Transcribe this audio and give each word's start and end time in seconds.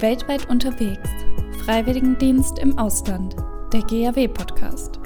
Weltweit 0.00 0.48
unterwegs. 0.48 1.10
Freiwilligendienst 1.66 2.58
im 2.58 2.78
Ausland. 2.78 3.36
Der 3.70 3.82
GAW-Podcast. 3.82 4.98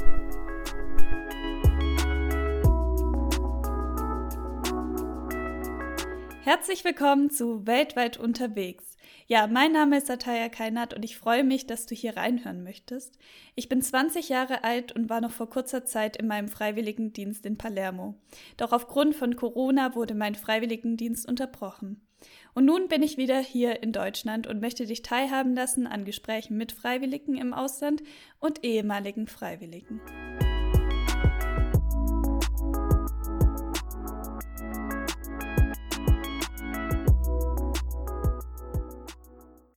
Herzlich 6.42 6.84
willkommen 6.84 7.30
zu 7.30 7.66
Weltweit 7.66 8.18
unterwegs. 8.18 8.96
Ja, 9.26 9.48
mein 9.48 9.72
Name 9.72 9.98
ist 9.98 10.06
Sataya 10.06 10.48
Kainat 10.48 10.94
und 10.94 11.04
ich 11.04 11.18
freue 11.18 11.42
mich, 11.42 11.66
dass 11.66 11.86
du 11.86 11.96
hier 11.96 12.16
reinhören 12.16 12.62
möchtest. 12.62 13.18
Ich 13.56 13.68
bin 13.68 13.82
20 13.82 14.28
Jahre 14.28 14.62
alt 14.62 14.92
und 14.92 15.10
war 15.10 15.20
noch 15.20 15.32
vor 15.32 15.50
kurzer 15.50 15.84
Zeit 15.84 16.16
in 16.18 16.28
meinem 16.28 16.46
Freiwilligendienst 16.46 17.46
in 17.46 17.58
Palermo. 17.58 18.14
Doch 18.58 18.70
aufgrund 18.70 19.16
von 19.16 19.34
Corona 19.34 19.96
wurde 19.96 20.14
mein 20.14 20.36
Freiwilligendienst 20.36 21.28
unterbrochen. 21.28 22.06
Und 22.54 22.64
nun 22.64 22.88
bin 22.88 23.02
ich 23.02 23.16
wieder 23.16 23.38
hier 23.40 23.82
in 23.82 23.92
Deutschland 23.92 24.46
und 24.46 24.60
möchte 24.60 24.86
dich 24.86 25.02
teilhaben 25.02 25.54
lassen 25.54 25.86
an 25.86 26.04
Gesprächen 26.04 26.56
mit 26.56 26.72
Freiwilligen 26.72 27.36
im 27.36 27.52
Ausland 27.52 28.02
und 28.38 28.64
ehemaligen 28.64 29.26
Freiwilligen. 29.26 30.00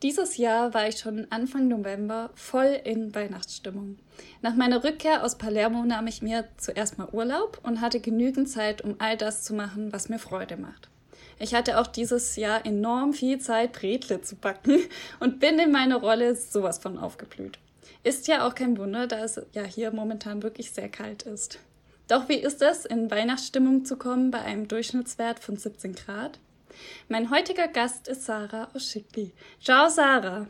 Dieses 0.03 0.37
Jahr 0.37 0.75
war 0.75 0.87
ich 0.87 0.99
schon 0.99 1.25
Anfang 1.31 1.67
November 1.67 2.29
voll 2.35 2.79
in 2.83 3.15
Weihnachtsstimmung. 3.15 3.97
Nach 4.43 4.55
meiner 4.55 4.83
Rückkehr 4.83 5.23
aus 5.23 5.39
Palermo 5.39 5.83
nahm 5.85 6.05
ich 6.05 6.21
mir 6.21 6.47
zuerst 6.57 6.99
mal 6.99 7.09
Urlaub 7.11 7.59
und 7.63 7.81
hatte 7.81 7.99
genügend 7.99 8.47
Zeit, 8.47 8.83
um 8.83 8.95
all 8.99 9.17
das 9.17 9.43
zu 9.43 9.55
machen, 9.55 9.91
was 9.91 10.07
mir 10.07 10.19
Freude 10.19 10.55
macht. 10.55 10.89
Ich 11.39 11.53
hatte 11.53 11.79
auch 11.79 11.87
dieses 11.87 12.35
Jahr 12.35 12.65
enorm 12.65 13.13
viel 13.13 13.39
Zeit, 13.39 13.73
Bretle 13.73 14.21
zu 14.21 14.35
backen 14.35 14.79
und 15.19 15.39
bin 15.39 15.59
in 15.59 15.71
meiner 15.71 15.97
Rolle 15.97 16.35
sowas 16.35 16.79
von 16.79 16.97
aufgeblüht. 16.97 17.59
Ist 18.03 18.27
ja 18.27 18.47
auch 18.47 18.55
kein 18.55 18.77
Wunder, 18.77 19.07
da 19.07 19.23
es 19.23 19.41
ja 19.53 19.63
hier 19.63 19.91
momentan 19.91 20.43
wirklich 20.43 20.71
sehr 20.71 20.89
kalt 20.89 21.23
ist. 21.23 21.59
Doch 22.07 22.29
wie 22.29 22.37
ist 22.37 22.61
es, 22.61 22.85
in 22.85 23.11
Weihnachtsstimmung 23.11 23.83
zu 23.83 23.97
kommen 23.97 24.31
bei 24.31 24.39
einem 24.39 24.67
Durchschnittswert 24.67 25.39
von 25.39 25.57
17 25.57 25.93
Grad? 25.93 26.39
Mein 27.09 27.31
heutiger 27.31 27.67
Gast 27.67 28.07
ist 28.07 28.25
Sarah 28.25 28.69
Oschicki. 28.73 29.33
Ciao, 29.61 29.89
Sarah. 29.89 30.47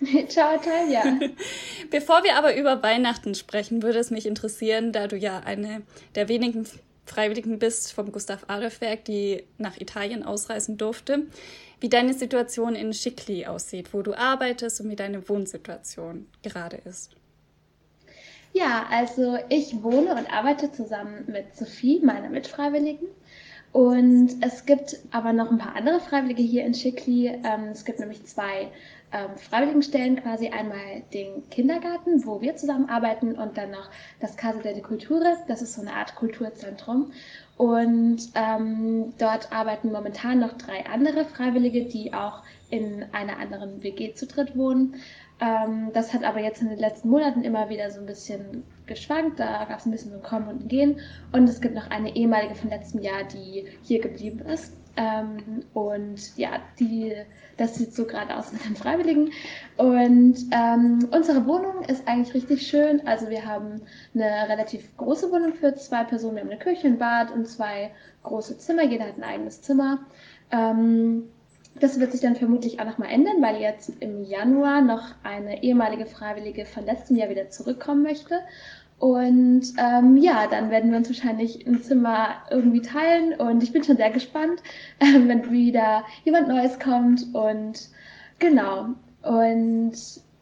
Ciao, 0.28 0.58
Talia. 0.58 1.18
Bevor 1.90 2.22
wir 2.22 2.36
aber 2.36 2.54
über 2.56 2.82
Weihnachten 2.82 3.34
sprechen, 3.34 3.82
würde 3.82 3.98
es 3.98 4.10
mich 4.10 4.26
interessieren, 4.26 4.92
da 4.92 5.06
du 5.06 5.16
ja 5.16 5.40
eine 5.40 5.82
der 6.14 6.28
wenigen 6.28 6.66
Freiwilligen 7.08 7.58
bist 7.58 7.92
vom 7.92 8.12
Gustav 8.12 8.44
Adolf 8.48 8.80
Werk, 8.80 9.04
die 9.04 9.44
nach 9.58 9.80
Italien 9.80 10.22
ausreisen 10.22 10.76
durfte, 10.76 11.26
wie 11.80 11.88
deine 11.88 12.14
Situation 12.14 12.74
in 12.74 12.92
Schicli 12.92 13.46
aussieht, 13.46 13.92
wo 13.92 14.02
du 14.02 14.14
arbeitest 14.14 14.80
und 14.80 14.90
wie 14.90 14.96
deine 14.96 15.28
Wohnsituation 15.28 16.26
gerade 16.42 16.76
ist. 16.84 17.12
Ja, 18.52 18.86
also 18.90 19.38
ich 19.48 19.82
wohne 19.82 20.14
und 20.14 20.32
arbeite 20.32 20.72
zusammen 20.72 21.24
mit 21.26 21.54
Sophie, 21.56 22.00
meiner 22.02 22.30
Mitfreiwilligen. 22.30 23.08
Und 23.72 24.36
es 24.40 24.64
gibt 24.64 24.98
aber 25.10 25.32
noch 25.32 25.50
ein 25.50 25.58
paar 25.58 25.76
andere 25.76 26.00
Freiwillige 26.00 26.42
hier 26.42 26.64
in 26.64 26.74
Schickli. 26.74 27.26
Ähm, 27.26 27.68
es 27.70 27.84
gibt 27.84 28.00
nämlich 28.00 28.24
zwei 28.24 28.70
ähm, 29.12 29.36
Freiwilligenstellen, 29.36 30.22
quasi 30.22 30.48
einmal 30.48 31.02
den 31.12 31.48
Kindergarten, 31.50 32.24
wo 32.26 32.40
wir 32.40 32.56
zusammenarbeiten, 32.56 33.38
und 33.38 33.56
dann 33.56 33.70
noch 33.70 33.90
das 34.20 34.36
Casa 34.36 34.60
delle 34.60 34.82
Culture, 34.82 35.36
das 35.46 35.62
ist 35.62 35.74
so 35.74 35.82
eine 35.82 35.92
Art 35.92 36.14
Kulturzentrum. 36.14 37.12
Und 37.56 38.18
ähm, 38.34 39.12
dort 39.18 39.52
arbeiten 39.52 39.90
momentan 39.90 40.40
noch 40.40 40.52
drei 40.52 40.86
andere 40.86 41.24
Freiwillige, 41.24 41.86
die 41.86 42.14
auch 42.14 42.42
in 42.70 43.04
einer 43.12 43.38
anderen 43.38 43.82
WG 43.82 44.14
zu 44.14 44.26
dritt 44.26 44.56
wohnen. 44.56 44.96
Ähm, 45.40 45.90
das 45.92 46.12
hat 46.12 46.24
aber 46.24 46.40
jetzt 46.40 46.62
in 46.62 46.68
den 46.68 46.78
letzten 46.78 47.08
Monaten 47.08 47.42
immer 47.42 47.68
wieder 47.68 47.90
so 47.90 48.00
ein 48.00 48.06
bisschen 48.06 48.64
geschwankt. 48.86 49.38
Da 49.38 49.64
gab 49.64 49.78
es 49.78 49.86
ein 49.86 49.92
bisschen 49.92 50.10
so 50.10 50.16
ein 50.18 50.22
Kommen 50.22 50.48
und 50.48 50.64
ein 50.64 50.68
Gehen. 50.68 51.00
Und 51.32 51.48
es 51.48 51.60
gibt 51.60 51.74
noch 51.74 51.90
eine 51.90 52.14
ehemalige 52.14 52.54
von 52.54 52.70
letztem 52.70 53.00
Jahr, 53.02 53.24
die 53.24 53.66
hier 53.82 54.00
geblieben 54.00 54.40
ist. 54.40 54.72
Ähm, 54.98 55.62
und 55.74 56.36
ja, 56.36 56.58
die, 56.80 57.14
das 57.56 57.76
sieht 57.76 57.94
so 57.94 58.04
gerade 58.04 58.36
aus 58.36 58.52
mit 58.52 58.64
den 58.64 58.74
Freiwilligen. 58.74 59.30
Und 59.76 60.36
ähm, 60.50 61.08
unsere 61.12 61.46
Wohnung 61.46 61.84
ist 61.86 62.08
eigentlich 62.08 62.34
richtig 62.34 62.66
schön. 62.66 63.06
Also 63.06 63.30
wir 63.30 63.46
haben 63.46 63.80
eine 64.12 64.48
relativ 64.48 64.96
große 64.96 65.30
Wohnung 65.30 65.54
für 65.54 65.72
zwei 65.76 66.02
Personen. 66.02 66.34
Wir 66.34 66.42
haben 66.42 66.50
eine 66.50 66.58
Küche, 66.58 66.88
ein 66.88 66.98
Bad 66.98 67.30
und 67.30 67.46
zwei 67.46 67.92
große 68.24 68.58
Zimmer. 68.58 68.82
Jeder 68.82 69.06
hat 69.06 69.18
ein 69.18 69.22
eigenes 69.22 69.62
Zimmer. 69.62 70.00
Ähm, 70.50 71.28
das 71.78 72.00
wird 72.00 72.10
sich 72.10 72.20
dann 72.20 72.34
vermutlich 72.34 72.80
auch 72.80 72.84
nochmal 72.84 73.10
ändern, 73.10 73.40
weil 73.40 73.60
jetzt 73.60 73.92
im 74.00 74.24
Januar 74.24 74.80
noch 74.80 75.14
eine 75.22 75.62
ehemalige 75.62 76.06
Freiwillige 76.06 76.66
von 76.66 76.84
letztem 76.84 77.16
Jahr 77.16 77.30
wieder 77.30 77.50
zurückkommen 77.50 78.02
möchte. 78.02 78.40
Und 78.98 79.74
ähm, 79.78 80.16
ja, 80.16 80.48
dann 80.48 80.70
werden 80.70 80.90
wir 80.90 80.98
uns 80.98 81.08
wahrscheinlich 81.08 81.64
ein 81.66 81.80
Zimmer 81.82 82.42
irgendwie 82.50 82.82
teilen 82.82 83.34
und 83.34 83.62
ich 83.62 83.72
bin 83.72 83.84
schon 83.84 83.96
sehr 83.96 84.10
gespannt, 84.10 84.60
äh, 84.98 85.06
wenn 85.28 85.50
wieder 85.50 86.04
jemand 86.24 86.48
Neues 86.48 86.78
kommt 86.80 87.32
und 87.32 87.90
genau. 88.40 88.88
Und 89.22 89.92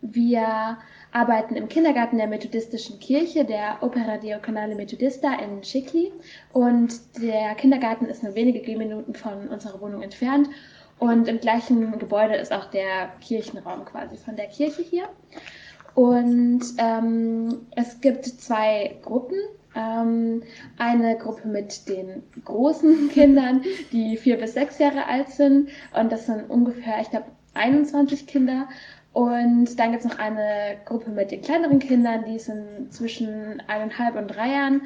wir 0.01 0.79
arbeiten 1.13 1.57
im 1.57 1.69
Kindergarten 1.69 2.19
der 2.19 2.27
Methodistischen 2.27 2.99
Kirche, 3.01 3.45
der 3.45 3.79
Opera 3.83 4.19
Diaconale 4.19 4.75
Methodista 4.75 5.35
in 5.35 5.63
Schicli. 5.65 6.13
Und 6.53 6.95
der 7.23 7.55
Kindergarten 7.55 8.07
ist 8.07 8.23
nur 8.23 8.35
wenige 8.35 8.61
Gehminuten 8.61 9.15
von 9.15 9.49
unserer 9.49 9.81
Wohnung 9.81 10.03
entfernt. 10.03 10.49
Und 10.99 11.29
im 11.29 11.41
gleichen 11.41 11.99
Gebäude 11.99 12.37
ist 12.37 12.53
auch 12.53 12.67
der 12.71 13.11
Kirchenraum 13.21 13.85
quasi 13.85 14.17
von 14.17 14.37
der 14.37 14.47
Kirche 14.47 14.83
hier. 14.83 15.09
Und 15.97 16.61
ähm, 16.77 17.67
es 17.75 18.03
gibt 18.03 18.27
zwei 18.27 18.97
Gruppen. 19.03 19.39
Ähm, 19.75 20.43
eine 20.77 21.17
Gruppe 21.17 21.49
mit 21.49 21.89
den 21.89 22.23
großen 22.45 23.09
Kindern, 23.13 23.63
die 23.93 24.19
vier 24.19 24.37
bis 24.37 24.53
sechs 24.53 24.79
Jahre 24.79 25.07
alt 25.07 25.31
sind. 25.31 25.71
Und 25.99 26.13
das 26.13 26.27
sind 26.27 26.51
ungefähr, 26.51 27.01
ich 27.01 27.09
glaube, 27.09 27.27
21 27.55 28.27
Kinder. 28.27 28.69
Und 29.15 29.79
dann 29.81 29.93
gibt 29.93 30.05
es 30.05 30.11
noch 30.11 30.19
eine 30.19 30.77
Gruppe 30.85 31.11
mit 31.11 31.31
den 31.31 31.41
kleineren 31.41 31.79
Kindern, 31.79 32.27
die 32.27 32.39
sind 32.39 32.93
zwischen 32.93 33.63
eineinhalb 33.67 34.17
und 34.17 34.29
drei 34.29 34.53
Jahren. 34.53 34.83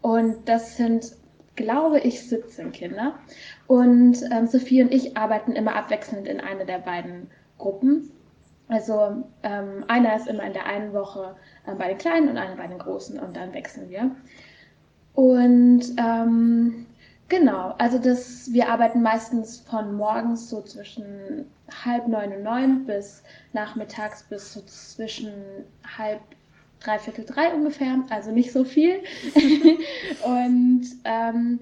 Und 0.00 0.48
das 0.48 0.78
sind 0.78 1.12
glaube 1.56 2.00
ich, 2.00 2.26
17 2.26 2.72
Kinder. 2.72 3.18
Und 3.66 4.16
ähm, 4.32 4.46
Sophie 4.46 4.82
und 4.82 4.92
ich 4.92 5.16
arbeiten 5.16 5.52
immer 5.52 5.76
abwechselnd 5.76 6.26
in 6.26 6.40
einer 6.40 6.64
der 6.64 6.78
beiden 6.78 7.30
Gruppen. 7.58 8.10
Also 8.68 9.24
ähm, 9.42 9.84
einer 9.88 10.16
ist 10.16 10.26
immer 10.26 10.44
in 10.44 10.54
der 10.54 10.66
einen 10.66 10.92
Woche 10.92 11.36
äh, 11.66 11.74
bei 11.74 11.88
den 11.88 11.98
Kleinen 11.98 12.28
und 12.28 12.38
einer 12.38 12.56
bei 12.56 12.66
den 12.66 12.78
Großen 12.78 13.18
und 13.18 13.36
dann 13.36 13.52
wechseln 13.52 13.90
wir. 13.90 14.10
Und 15.14 15.82
ähm, 15.98 16.86
genau, 17.28 17.74
also 17.78 17.98
das, 17.98 18.52
wir 18.52 18.68
arbeiten 18.68 19.02
meistens 19.02 19.60
von 19.60 19.94
morgens 19.94 20.48
so 20.48 20.62
zwischen 20.62 21.46
halb 21.84 22.08
neun 22.08 22.32
und 22.32 22.42
neun 22.42 22.86
bis 22.86 23.22
nachmittags 23.52 24.22
bis 24.24 24.52
so 24.52 24.62
zwischen 24.62 25.32
halb 25.96 26.20
dreiviertel 26.80 27.24
drei 27.24 27.52
ungefähr, 27.54 28.02
also 28.10 28.30
nicht 28.30 28.52
so 28.52 28.64
viel. 28.64 29.00
und 30.24 30.84
ähm, 31.04 31.60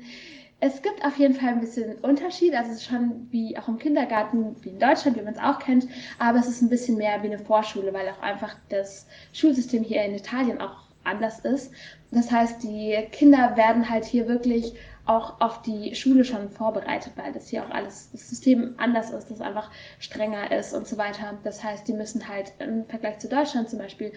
es 0.62 0.81
gibt 0.81 1.05
auf 1.05 1.19
jeden 1.19 1.34
Fall 1.34 1.49
ein 1.49 1.61
bisschen 1.61 1.97
Unterschied. 1.97 2.55
Also 2.55 2.71
es 2.71 2.77
ist 2.78 2.87
schon 2.87 3.27
wie 3.33 3.59
auch 3.59 3.67
im 3.67 3.81
Kindergarten, 3.81 4.55
wie 4.62 4.69
in 4.69 4.78
Deutschland, 4.78 5.19
wie 5.19 5.23
man 5.23 5.34
es 5.34 5.41
auch 5.41 5.59
kennt, 5.59 5.89
aber 6.21 6.39
es 6.39 6.47
ist 6.47 6.62
ein 6.62 6.69
bisschen 6.69 6.97
mehr 6.97 7.21
wie 7.23 7.27
eine 7.27 7.41
Vorschule, 7.41 7.93
weil 7.93 8.09
auch 8.09 8.23
einfach 8.23 8.55
das 8.69 9.09
Schulsystem 9.33 9.83
hier 9.83 10.05
in 10.05 10.15
Italien 10.15 10.61
auch 10.61 10.77
anders 11.03 11.41
ist. 11.41 11.73
Das 12.12 12.31
heißt, 12.31 12.62
die 12.62 12.97
Kinder 13.11 13.56
werden 13.56 13.91
halt 13.91 14.05
hier 14.05 14.29
wirklich 14.29 14.75
auch 15.05 15.41
auf 15.41 15.62
die 15.62 15.97
Schule 15.97 16.25
schon 16.25 16.49
vorbereitet, 16.49 17.14
weil 17.17 17.32
das 17.32 17.49
hier 17.49 17.64
auch 17.64 17.70
alles, 17.70 18.11
das 18.12 18.31
System 18.31 18.75
anders 18.76 19.11
ist, 19.11 19.32
das 19.32 19.41
einfach 19.41 19.69
strenger 19.99 20.53
ist 20.53 20.75
und 20.75 20.87
so 20.87 20.97
weiter. 20.97 21.38
Das 21.43 21.64
heißt, 21.64 21.88
die 21.88 21.93
müssen 21.93 22.29
halt 22.29 22.53
im 22.61 22.87
Vergleich 22.87 23.19
zu 23.19 23.29
Deutschland 23.29 23.69
zum 23.69 23.81
Beispiel 23.81 24.12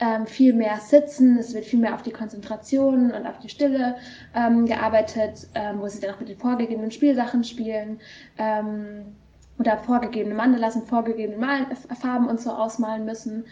ähm, 0.00 0.26
viel 0.26 0.52
mehr 0.52 0.78
sitzen, 0.78 1.38
es 1.38 1.54
wird 1.54 1.64
viel 1.64 1.78
mehr 1.78 1.94
auf 1.94 2.02
die 2.02 2.12
Konzentration 2.12 3.12
und 3.12 3.26
auf 3.26 3.38
die 3.38 3.48
Stille 3.48 3.96
ähm, 4.34 4.66
gearbeitet, 4.66 5.48
ähm, 5.54 5.80
wo 5.80 5.88
sie 5.88 6.00
dann 6.00 6.14
auch 6.14 6.20
mit 6.20 6.28
den 6.28 6.38
vorgegebenen 6.38 6.90
Spielsachen 6.90 7.44
spielen 7.44 8.00
ähm, 8.38 9.16
oder 9.58 9.78
vorgegebene 9.78 10.34
Mandalas 10.34 10.76
und 10.76 10.86
vorgegebene 10.86 11.38
Mal 11.38 11.66
Farben 11.98 12.28
und 12.28 12.40
so 12.40 12.50
ausmalen 12.50 13.04
müssen. 13.06 13.44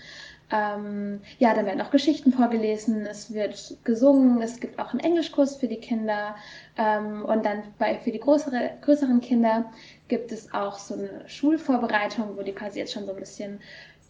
Ähm, 0.52 1.20
ja, 1.38 1.55
dann 1.55 1.64
werden 1.64 1.81
auch 1.81 1.91
Geschichten 1.91 2.31
vorgelesen, 2.31 3.06
es 3.06 3.32
wird 3.32 3.79
gesungen, 3.82 4.43
es 4.43 4.61
gibt 4.61 4.79
auch 4.79 4.91
einen 4.91 5.00
Englischkurs 5.00 5.56
für 5.56 5.69
die 5.69 5.81
Kinder 5.81 6.37
ähm, 6.76 7.25
und 7.25 7.46
dann 7.46 7.62
bei, 7.79 7.99
für 7.99 8.12
die 8.12 8.20
größere, 8.20 8.73
größeren 8.82 9.23
Kinder 9.23 9.73
gibt 10.08 10.31
es 10.32 10.52
auch 10.52 10.79
so 10.79 10.94
eine 10.94 11.26
Schulvorbereitung, 11.26 12.37
wo 12.37 12.43
die 12.43 12.52
quasi 12.52 12.79
jetzt 12.79 12.93
schon 12.93 13.06
so 13.06 13.12
ein 13.12 13.19
bisschen 13.19 13.61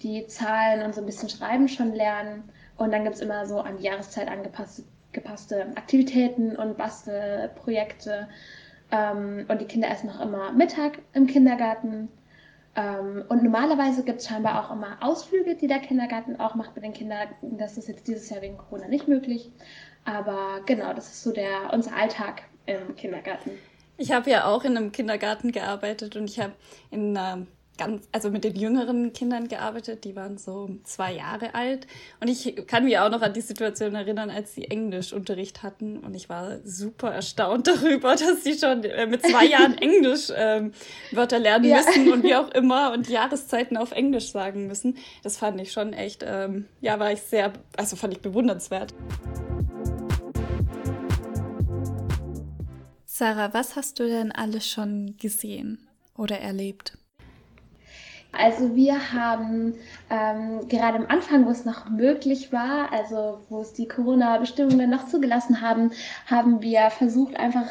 die 0.02 0.26
Zahlen 0.26 0.82
und 0.82 0.94
so 0.94 1.00
ein 1.00 1.06
bisschen 1.06 1.28
Schreiben 1.28 1.68
schon 1.68 1.94
lernen. 1.94 2.44
Und 2.76 2.92
dann 2.92 3.04
gibt 3.04 3.16
es 3.16 3.22
immer 3.22 3.46
so 3.46 3.60
an 3.60 3.76
die 3.76 3.84
Jahreszeit 3.84 4.28
angepasste 4.28 4.84
gepasste 5.14 5.68
Aktivitäten 5.76 6.56
und 6.56 6.76
Bastelprojekte. 6.76 8.28
Ähm, 8.90 9.46
und 9.48 9.60
die 9.60 9.66
Kinder 9.66 9.88
essen 9.90 10.08
noch 10.08 10.20
immer 10.20 10.52
Mittag 10.52 10.98
im 11.14 11.26
Kindergarten. 11.26 12.08
Ähm, 12.76 13.24
und 13.28 13.42
normalerweise 13.42 14.04
gibt 14.04 14.20
es 14.20 14.26
scheinbar 14.26 14.62
auch 14.62 14.72
immer 14.72 14.98
Ausflüge, 15.00 15.54
die 15.54 15.68
der 15.68 15.78
Kindergarten 15.78 16.38
auch 16.38 16.54
macht 16.54 16.74
mit 16.74 16.84
den 16.84 16.92
Kindern. 16.92 17.28
Das 17.40 17.78
ist 17.78 17.88
jetzt 17.88 18.06
dieses 18.08 18.28
Jahr 18.28 18.42
wegen 18.42 18.58
Corona 18.58 18.88
nicht 18.88 19.08
möglich. 19.08 19.50
Aber 20.04 20.60
genau, 20.66 20.92
das 20.92 21.06
ist 21.06 21.22
so 21.22 21.32
der, 21.32 21.72
unser 21.72 21.96
Alltag 21.96 22.42
im 22.66 22.94
Kindergarten. 22.96 23.52
Ich 23.96 24.12
habe 24.12 24.28
ja 24.28 24.46
auch 24.46 24.64
in 24.64 24.76
einem 24.76 24.92
Kindergarten 24.92 25.52
gearbeitet 25.52 26.16
und 26.16 26.28
ich 26.28 26.40
habe 26.40 26.52
in 26.90 27.16
einer 27.16 27.46
ganz, 27.76 28.06
also 28.12 28.30
mit 28.30 28.44
den 28.44 28.54
jüngeren 28.54 29.12
Kindern 29.12 29.48
gearbeitet, 29.48 30.04
die 30.04 30.14
waren 30.14 30.38
so 30.38 30.70
zwei 30.84 31.14
Jahre 31.14 31.54
alt. 31.54 31.86
Und 32.20 32.28
ich 32.28 32.66
kann 32.66 32.84
mich 32.84 32.98
auch 32.98 33.10
noch 33.10 33.22
an 33.22 33.32
die 33.32 33.40
Situation 33.40 33.94
erinnern, 33.94 34.30
als 34.30 34.54
sie 34.54 34.64
Englischunterricht 34.64 35.62
hatten. 35.62 35.98
Und 35.98 36.14
ich 36.14 36.28
war 36.28 36.58
super 36.64 37.12
erstaunt 37.12 37.66
darüber, 37.66 38.14
dass 38.16 38.44
sie 38.44 38.58
schon 38.58 38.84
äh, 38.84 39.06
mit 39.06 39.26
zwei 39.26 39.46
Jahren 39.46 39.76
Englisch 39.78 40.32
ähm, 40.34 40.72
Wörter 41.12 41.38
lernen 41.38 41.64
ja. 41.64 41.76
müssen 41.76 42.12
und 42.12 42.22
wie 42.22 42.34
auch 42.34 42.50
immer 42.54 42.92
und 42.92 43.08
Jahreszeiten 43.08 43.76
auf 43.76 43.92
Englisch 43.92 44.30
sagen 44.30 44.66
müssen. 44.66 44.96
Das 45.22 45.36
fand 45.36 45.60
ich 45.60 45.72
schon 45.72 45.92
echt, 45.92 46.24
ähm, 46.26 46.66
ja, 46.80 46.98
war 46.98 47.12
ich 47.12 47.22
sehr, 47.22 47.52
also 47.76 47.96
fand 47.96 48.14
ich 48.14 48.20
bewundernswert. 48.20 48.94
Sarah, 53.04 53.54
was 53.54 53.76
hast 53.76 54.00
du 54.00 54.08
denn 54.08 54.32
alles 54.32 54.68
schon 54.68 55.16
gesehen 55.18 55.86
oder 56.16 56.40
erlebt? 56.40 56.98
Also 58.38 58.74
wir 58.74 59.12
haben 59.12 59.74
ähm, 60.10 60.68
gerade 60.68 60.98
am 60.98 61.06
Anfang, 61.06 61.46
wo 61.46 61.50
es 61.50 61.64
noch 61.64 61.88
möglich 61.90 62.52
war, 62.52 62.92
also 62.92 63.40
wo 63.48 63.60
es 63.60 63.72
die 63.72 63.88
Corona-Bestimmungen 63.88 64.90
noch 64.90 65.06
zugelassen 65.08 65.60
haben, 65.60 65.90
haben 66.26 66.62
wir 66.62 66.90
versucht 66.90 67.36
einfach 67.36 67.66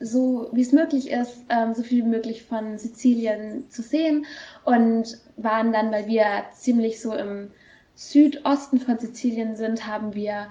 so 0.00 0.48
wie 0.52 0.62
es 0.62 0.72
möglich 0.72 1.10
ist, 1.10 1.44
ähm, 1.50 1.74
so 1.74 1.82
viel 1.82 2.04
wie 2.04 2.08
möglich 2.08 2.44
von 2.44 2.78
Sizilien 2.78 3.68
zu 3.68 3.82
sehen 3.82 4.24
und 4.64 5.18
waren 5.36 5.72
dann, 5.72 5.92
weil 5.92 6.06
wir 6.06 6.24
ziemlich 6.54 7.00
so 7.00 7.14
im 7.14 7.50
Südosten 7.94 8.80
von 8.80 8.98
Sizilien 8.98 9.56
sind, 9.56 9.86
haben 9.86 10.14
wir 10.14 10.48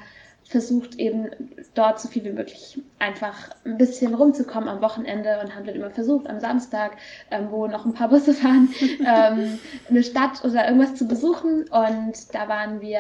versucht 0.50 0.96
eben 0.96 1.30
dort 1.76 2.00
so 2.00 2.08
viel 2.08 2.24
wie 2.24 2.32
möglich 2.32 2.82
einfach 2.98 3.52
ein 3.66 3.78
bisschen 3.78 4.16
rumzukommen 4.16 4.68
am 4.68 4.82
Wochenende 4.82 5.40
und 5.44 5.56
haben 5.56 5.64
dann 5.64 5.76
immer 5.76 5.92
versucht, 5.92 6.28
am 6.28 6.40
Samstag, 6.40 6.98
ähm, 7.30 7.50
wo 7.52 7.68
noch 7.68 7.86
ein 7.86 7.94
paar 7.94 8.10
Busse 8.10 8.34
fahren, 8.34 8.70
ähm, 9.00 9.60
eine 9.88 10.04
Stadt 10.04 10.44
oder 10.44 10.66
irgendwas 10.66 10.96
zu 10.96 11.08
besuchen. 11.08 11.68
Und 11.70 12.34
da 12.34 12.48
waren 12.48 12.82
wir 12.82 13.00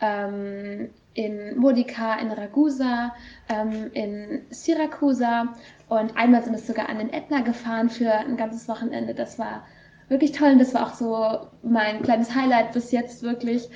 ähm, 0.00 0.90
in 1.14 1.56
Modica, 1.56 2.16
in 2.16 2.32
Ragusa, 2.32 3.14
ähm, 3.48 3.92
in 3.92 4.42
Syracusa 4.50 5.54
und 5.88 6.16
einmal 6.16 6.42
sind 6.42 6.54
wir 6.54 6.58
sogar 6.58 6.88
an 6.88 6.98
den 6.98 7.12
Ätna 7.12 7.42
gefahren 7.42 7.88
für 7.88 8.12
ein 8.12 8.36
ganzes 8.36 8.66
Wochenende. 8.66 9.14
Das 9.14 9.38
war 9.38 9.64
wirklich 10.08 10.32
toll 10.32 10.50
und 10.50 10.58
das 10.58 10.74
war 10.74 10.88
auch 10.88 10.94
so 10.94 11.46
mein 11.62 12.02
kleines 12.02 12.34
Highlight 12.34 12.72
bis 12.72 12.90
jetzt 12.90 13.22
wirklich. 13.22 13.68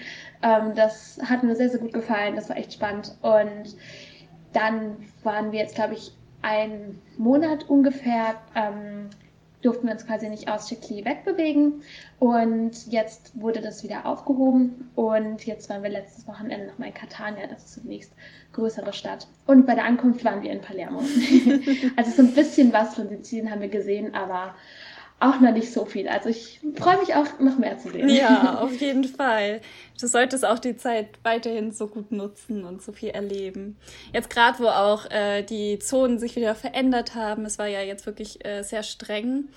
Ähm, 0.43 0.75
das 0.75 1.19
hat 1.25 1.43
mir 1.43 1.56
sehr, 1.56 1.70
sehr 1.70 1.81
gut 1.81 1.93
gefallen. 1.93 2.37
Das 2.37 2.49
war 2.49 2.56
echt 2.56 2.73
spannend. 2.73 3.17
Und 3.23 3.76
dann 4.52 4.96
waren 5.23 5.52
wir 5.52 5.61
jetzt, 5.61 5.75
glaube 5.75 5.94
ich, 5.94 6.12
einen 6.43 7.00
Monat 7.17 7.69
ungefähr, 7.69 8.37
ähm, 8.55 9.11
durften 9.61 9.87
wir 9.88 9.94
uns 9.94 10.06
quasi 10.06 10.29
nicht 10.29 10.49
aus 10.49 10.69
Chicli 10.69 11.05
wegbewegen. 11.05 11.82
Und 12.20 12.87
jetzt 12.87 13.40
wurde 13.40 13.61
das 13.61 13.82
wieder 13.82 14.06
aufgehoben. 14.06 14.90
Und 14.94 15.46
jetzt 15.46 15.69
waren 15.69 15.82
wir 15.82 15.90
letztes 15.90 16.29
Wochenende 16.29 16.69
nochmal 16.69 16.88
in 16.88 16.94
Catania. 16.94 17.49
Das 17.49 17.64
ist 17.64 17.82
die 17.82 17.88
nächst 17.88 18.12
größere 18.52 18.93
Stadt. 18.93 19.26
Und 19.46 19.67
bei 19.67 19.75
der 19.75 19.85
Ankunft 19.85 20.25
waren 20.25 20.43
wir 20.43 20.52
in 20.52 20.61
Palermo. 20.61 21.00
also 21.96 22.11
so 22.11 22.23
ein 22.23 22.35
bisschen 22.35 22.73
was 22.73 22.94
von 22.94 23.08
Sizilien 23.08 23.50
haben 23.50 23.61
wir 23.61 23.69
gesehen, 23.69 24.14
aber 24.14 24.55
auch 25.20 25.41
noch 25.41 25.53
nicht 25.53 25.73
so 25.73 25.85
viel. 25.85 26.09
Also 26.09 26.29
ich 26.29 26.61
freue 26.76 26.99
mich 26.99 27.15
auch, 27.15 27.26
noch 27.41 27.59
mehr 27.59 27.79
zu 27.79 27.91
sehen. 27.91 28.09
Ja, 28.09 28.59
auf 28.62 28.81
jeden 28.81 29.05
Fall. 29.05 29.61
Du 30.00 30.06
solltest 30.06 30.44
auch 30.44 30.59
die 30.59 30.76
Zeit 30.76 31.09
weiterhin 31.25 31.73
so 31.73 31.88
gut 31.88 32.12
nutzen 32.12 32.65
und 32.65 32.82
so 32.82 32.93
viel 32.93 33.11
erleben. 33.11 33.76
Jetzt 34.12 34.31
gerade, 34.31 34.61
wo 34.61 34.69
auch 34.69 35.11
äh, 35.11 35.43
die 35.43 35.79
Zonen 35.81 36.19
sich 36.19 36.37
wieder 36.37 36.55
verändert 36.55 37.15
haben, 37.15 37.44
es 37.47 37.59
war 37.59 37.67
ja 37.67 37.82
jetzt 37.82 38.06
wirklich 38.06 38.44
äh, 38.44 38.62
sehr 38.62 38.85
streng. 38.85 39.49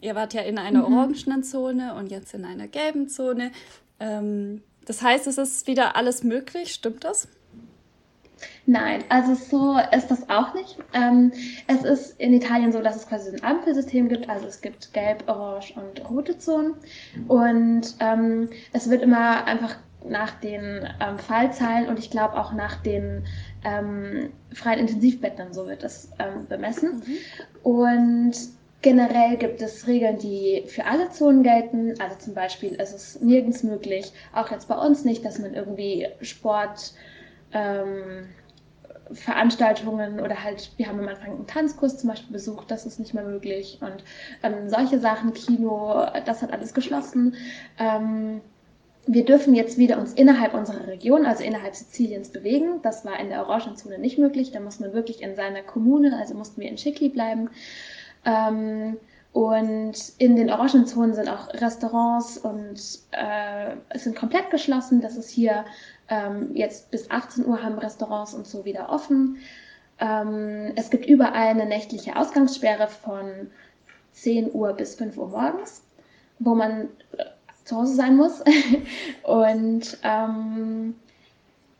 Ihr 0.00 0.14
wart 0.14 0.32
ja 0.32 0.42
in 0.42 0.56
einer 0.56 0.88
mhm. 0.88 0.96
orangenen 0.96 1.44
Zone 1.44 1.94
und 1.94 2.10
jetzt 2.10 2.32
in 2.32 2.46
einer 2.46 2.66
gelben 2.66 3.08
Zone. 3.08 3.52
Ähm, 3.98 4.62
das 4.86 5.02
heißt, 5.02 5.26
es 5.26 5.36
ist 5.36 5.66
wieder 5.66 5.94
alles 5.94 6.24
möglich, 6.24 6.72
stimmt 6.72 7.04
das? 7.04 7.28
Nein, 8.66 9.04
also 9.08 9.34
so 9.34 9.78
ist 9.94 10.10
das 10.10 10.28
auch 10.28 10.54
nicht. 10.54 10.76
Ähm, 10.92 11.32
es 11.66 11.84
ist 11.84 12.20
in 12.20 12.32
Italien 12.32 12.72
so, 12.72 12.80
dass 12.80 12.96
es 12.96 13.08
quasi 13.08 13.30
ein 13.30 13.44
Ampelsystem 13.44 14.08
gibt. 14.08 14.28
Also 14.28 14.46
es 14.46 14.60
gibt 14.60 14.92
gelb, 14.92 15.24
orange 15.26 15.74
und 15.76 16.08
rote 16.08 16.38
Zonen. 16.38 16.74
Und 17.28 17.94
ähm, 18.00 18.48
es 18.72 18.88
wird 18.88 19.02
immer 19.02 19.44
einfach 19.44 19.76
nach 20.08 20.30
den 20.40 20.88
ähm, 21.00 21.18
Fallzahlen 21.18 21.88
und 21.88 21.98
ich 21.98 22.10
glaube 22.10 22.38
auch 22.38 22.52
nach 22.52 22.76
den 22.76 23.24
ähm, 23.64 24.30
freien 24.52 24.80
Intensivbetten, 24.80 25.52
so 25.52 25.66
wird 25.66 25.82
das 25.82 26.10
ähm, 26.18 26.46
bemessen. 26.48 27.02
Mhm. 27.06 27.16
Und 27.62 28.32
generell 28.82 29.36
gibt 29.36 29.60
es 29.60 29.86
Regeln, 29.86 30.18
die 30.18 30.64
für 30.66 30.86
alle 30.86 31.10
Zonen 31.10 31.42
gelten. 31.42 31.94
Also 32.00 32.16
zum 32.16 32.34
Beispiel 32.34 32.72
ist 32.74 32.94
es 32.94 33.20
nirgends 33.20 33.62
möglich, 33.62 34.12
auch 34.32 34.50
jetzt 34.50 34.68
bei 34.68 34.76
uns 34.76 35.04
nicht, 35.04 35.24
dass 35.24 35.38
man 35.38 35.54
irgendwie 35.54 36.08
Sport 36.22 36.92
ähm, 37.52 38.28
Veranstaltungen 39.12 40.20
oder 40.20 40.42
halt, 40.42 40.70
wir 40.76 40.86
haben 40.86 41.00
am 41.00 41.08
Anfang 41.08 41.30
einen 41.30 41.46
Tanzkurs 41.46 41.98
zum 41.98 42.10
Beispiel 42.10 42.32
besucht, 42.32 42.70
das 42.70 42.86
ist 42.86 43.00
nicht 43.00 43.14
mehr 43.14 43.24
möglich. 43.24 43.78
Und 43.80 44.04
ähm, 44.42 44.68
solche 44.68 45.00
Sachen, 45.00 45.32
Kino, 45.32 46.06
das 46.24 46.42
hat 46.42 46.52
alles 46.52 46.74
geschlossen. 46.74 47.34
Ähm, 47.78 48.40
wir 49.06 49.24
dürfen 49.24 49.54
jetzt 49.54 49.78
wieder 49.78 49.98
uns 49.98 50.12
innerhalb 50.12 50.54
unserer 50.54 50.86
Region, 50.86 51.26
also 51.26 51.42
innerhalb 51.42 51.74
Siziliens, 51.74 52.28
bewegen. 52.28 52.80
Das 52.82 53.04
war 53.04 53.18
in 53.18 53.30
der 53.30 53.46
Orangenzone 53.46 53.98
nicht 53.98 54.18
möglich. 54.18 54.52
Da 54.52 54.60
muss 54.60 54.78
man 54.78 54.92
wirklich 54.92 55.22
in 55.22 55.34
seiner 55.34 55.62
Kommune, 55.62 56.16
also 56.16 56.34
mussten 56.34 56.60
wir 56.60 56.68
in 56.68 56.78
Schicli 56.78 57.08
bleiben. 57.08 57.50
Ähm, 58.24 58.98
und 59.32 59.94
in 60.18 60.34
den 60.34 60.50
Orangenzonen 60.50 61.14
sind 61.14 61.28
auch 61.28 61.48
Restaurants 61.54 62.36
und 62.36 62.80
äh, 63.12 63.98
sind 63.98 64.16
komplett 64.16 64.50
geschlossen. 64.50 65.00
Das 65.00 65.16
ist 65.16 65.30
hier 65.30 65.64
ähm, 66.10 66.54
jetzt 66.54 66.90
bis 66.90 67.10
18 67.10 67.46
Uhr 67.46 67.62
haben 67.62 67.78
Restaurants 67.78 68.34
und 68.34 68.46
so 68.46 68.64
wieder 68.64 68.90
offen. 68.90 69.38
Ähm, 69.98 70.72
es 70.76 70.90
gibt 70.90 71.06
überall 71.06 71.48
eine 71.48 71.66
nächtliche 71.66 72.16
Ausgangssperre 72.16 72.88
von 72.88 73.50
10 74.12 74.52
Uhr 74.52 74.72
bis 74.72 74.96
5 74.96 75.16
Uhr 75.16 75.28
morgens, 75.28 75.82
wo 76.38 76.54
man 76.54 76.88
äh, 77.16 77.24
zu 77.64 77.76
Hause 77.76 77.94
sein 77.94 78.16
muss. 78.16 78.42
und 79.22 79.98
ähm, 80.02 80.96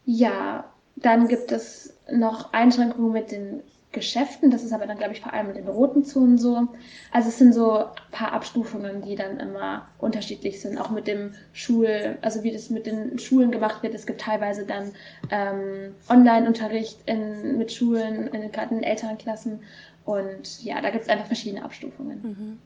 ja, 0.06 0.64
dann 0.96 1.28
gibt 1.28 1.50
es 1.52 1.94
noch 2.10 2.52
Einschränkungen 2.52 3.12
mit 3.12 3.32
den 3.32 3.62
Geschäften. 3.92 4.50
Das 4.50 4.62
ist 4.62 4.72
aber 4.72 4.86
dann, 4.86 4.98
glaube 4.98 5.14
ich, 5.14 5.20
vor 5.20 5.32
allem 5.32 5.48
in 5.48 5.56
den 5.56 5.68
roten 5.68 6.04
Zonen 6.04 6.38
so. 6.38 6.68
Also 7.10 7.28
es 7.28 7.38
sind 7.38 7.52
so 7.52 7.78
ein 7.78 7.90
paar 8.12 8.32
Abstufungen, 8.32 9.02
die 9.02 9.16
dann 9.16 9.40
immer 9.40 9.88
unterschiedlich 9.98 10.60
sind. 10.60 10.78
Auch 10.78 10.90
mit 10.90 11.06
dem 11.08 11.34
Schul, 11.52 12.16
also 12.22 12.44
wie 12.44 12.52
das 12.52 12.70
mit 12.70 12.86
den 12.86 13.18
Schulen 13.18 13.50
gemacht 13.50 13.82
wird. 13.82 13.94
Es 13.94 14.06
gibt 14.06 14.20
teilweise 14.20 14.64
dann 14.64 14.92
ähm, 15.30 15.94
Online-Unterricht 16.08 16.98
mit 17.08 17.72
Schulen, 17.72 18.28
in, 18.28 18.52
gerade 18.52 18.74
in 18.76 18.82
älteren 18.84 19.18
Klassen. 19.18 19.60
Und 20.04 20.62
ja, 20.62 20.80
da 20.80 20.90
gibt 20.90 21.02
es 21.02 21.08
einfach 21.08 21.26
verschiedene 21.26 21.64
Abstufungen. 21.64 22.20
Mhm. 22.22 22.58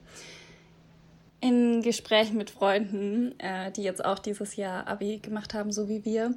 In 1.41 1.83
Gesprächen 1.83 2.37
mit 2.37 2.51
Freunden, 2.51 3.39
äh, 3.39 3.71
die 3.73 3.83
jetzt 3.83 4.05
auch 4.05 4.19
dieses 4.19 4.57
Jahr 4.57 4.87
Abi 4.87 5.19
gemacht 5.19 5.55
haben, 5.55 5.73
so 5.73 5.89
wie 5.89 6.05
wir, 6.05 6.35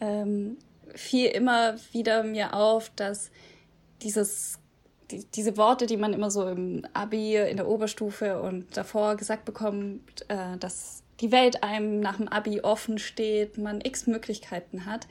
ähm, 0.00 0.58
fiel 0.94 1.26
immer 1.26 1.74
wieder 1.92 2.22
mir 2.22 2.54
auf, 2.54 2.90
dass 2.94 3.30
dieses, 4.04 4.58
die, 5.10 5.24
diese 5.34 5.56
Worte, 5.56 5.86
die 5.86 5.96
man 5.96 6.12
immer 6.12 6.30
so 6.30 6.46
im 6.46 6.86
Abi, 6.92 7.36
in 7.36 7.56
der 7.56 7.68
Oberstufe 7.68 8.40
und 8.40 8.76
davor 8.76 9.16
gesagt 9.16 9.44
bekommt, 9.44 10.24
äh, 10.28 10.56
dass 10.58 11.02
die 11.20 11.32
Welt 11.32 11.62
einem 11.62 12.00
nach 12.00 12.16
dem 12.16 12.28
Abi 12.28 12.60
offen 12.60 12.98
steht, 12.98 13.58
man 13.58 13.80
x 13.80 14.06
Möglichkeiten 14.06 14.86
hat. 14.86 15.06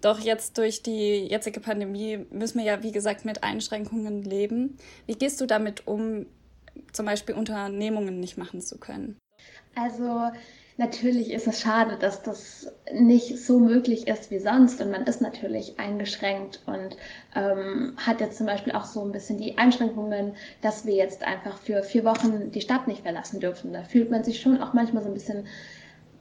Doch 0.00 0.18
jetzt 0.18 0.58
durch 0.58 0.82
die 0.82 1.26
jetzige 1.26 1.60
Pandemie 1.60 2.26
müssen 2.30 2.58
wir 2.58 2.64
ja, 2.64 2.82
wie 2.82 2.92
gesagt, 2.92 3.24
mit 3.24 3.44
Einschränkungen 3.44 4.22
leben. 4.22 4.76
Wie 5.06 5.14
gehst 5.14 5.40
du 5.40 5.46
damit 5.46 5.86
um, 5.86 6.26
zum 6.92 7.06
Beispiel 7.06 7.36
Unternehmungen 7.36 8.18
nicht 8.18 8.36
machen 8.36 8.60
zu 8.60 8.78
können? 8.78 9.16
Also 9.76 10.30
Natürlich 10.82 11.30
ist 11.30 11.46
es 11.46 11.60
schade, 11.60 11.96
dass 11.96 12.24
das 12.24 12.72
nicht 12.92 13.38
so 13.38 13.60
möglich 13.60 14.08
ist 14.08 14.32
wie 14.32 14.40
sonst 14.40 14.80
und 14.80 14.90
man 14.90 15.04
ist 15.04 15.20
natürlich 15.20 15.78
eingeschränkt 15.78 16.60
und 16.66 16.96
ähm, 17.36 17.94
hat 18.04 18.20
jetzt 18.20 18.36
zum 18.36 18.46
Beispiel 18.46 18.72
auch 18.72 18.84
so 18.84 19.04
ein 19.04 19.12
bisschen 19.12 19.38
die 19.38 19.58
Einschränkungen, 19.58 20.34
dass 20.60 20.84
wir 20.84 20.94
jetzt 20.94 21.22
einfach 21.22 21.56
für 21.56 21.84
vier 21.84 22.04
Wochen 22.04 22.50
die 22.50 22.60
Stadt 22.60 22.88
nicht 22.88 23.02
verlassen 23.02 23.38
dürfen. 23.38 23.72
Da 23.72 23.84
fühlt 23.84 24.10
man 24.10 24.24
sich 24.24 24.40
schon 24.40 24.60
auch 24.60 24.72
manchmal 24.72 25.04
so 25.04 25.08
ein 25.08 25.14
bisschen 25.14 25.46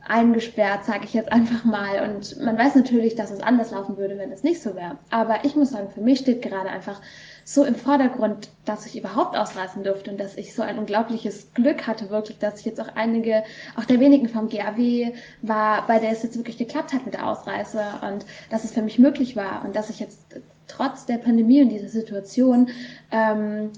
eingesperrt, 0.05 0.85
sage 0.85 1.05
ich 1.05 1.13
jetzt 1.15 1.31
einfach 1.31 1.63
mal. 1.63 2.07
Und 2.07 2.39
man 2.39 2.55
weiß 2.55 2.75
natürlich, 2.75 3.15
dass 3.15 3.31
es 3.31 3.41
anders 3.41 3.71
laufen 3.71 3.97
würde, 3.97 4.19
wenn 4.19 4.31
es 4.31 4.43
nicht 4.43 4.61
so 4.61 4.75
wäre. 4.75 4.99
Aber 5.09 5.43
ich 5.43 5.55
muss 5.55 5.71
sagen, 5.71 5.89
für 5.89 6.01
mich 6.01 6.19
steht 6.19 6.43
gerade 6.43 6.69
einfach 6.69 7.01
so 7.43 7.63
im 7.63 7.75
Vordergrund, 7.75 8.49
dass 8.65 8.85
ich 8.85 8.97
überhaupt 8.97 9.35
ausreisen 9.35 9.83
durfte 9.83 10.11
und 10.11 10.19
dass 10.19 10.37
ich 10.37 10.53
so 10.53 10.61
ein 10.61 10.77
unglaubliches 10.77 11.53
Glück 11.53 11.87
hatte, 11.87 12.09
wirklich, 12.09 12.37
dass 12.39 12.59
ich 12.59 12.65
jetzt 12.65 12.79
auch 12.79 12.95
einige, 12.95 13.43
auch 13.75 13.85
der 13.85 13.99
wenigen 13.99 14.29
vom 14.29 14.49
GAW 14.49 15.13
war, 15.41 15.87
bei 15.87 15.99
der 15.99 16.11
es 16.11 16.23
jetzt 16.23 16.37
wirklich 16.37 16.57
geklappt 16.57 16.93
hat 16.93 17.05
mit 17.05 17.15
der 17.15 17.27
Ausreise 17.27 17.83
und 18.07 18.25
dass 18.49 18.63
es 18.63 18.71
für 18.71 18.81
mich 18.81 18.99
möglich 18.99 19.35
war 19.35 19.63
und 19.65 19.75
dass 19.75 19.89
ich 19.89 19.99
jetzt 19.99 20.19
trotz 20.67 21.05
der 21.05 21.17
Pandemie 21.17 21.61
und 21.61 21.69
dieser 21.69 21.89
Situation 21.89 22.69
ähm, 23.11 23.71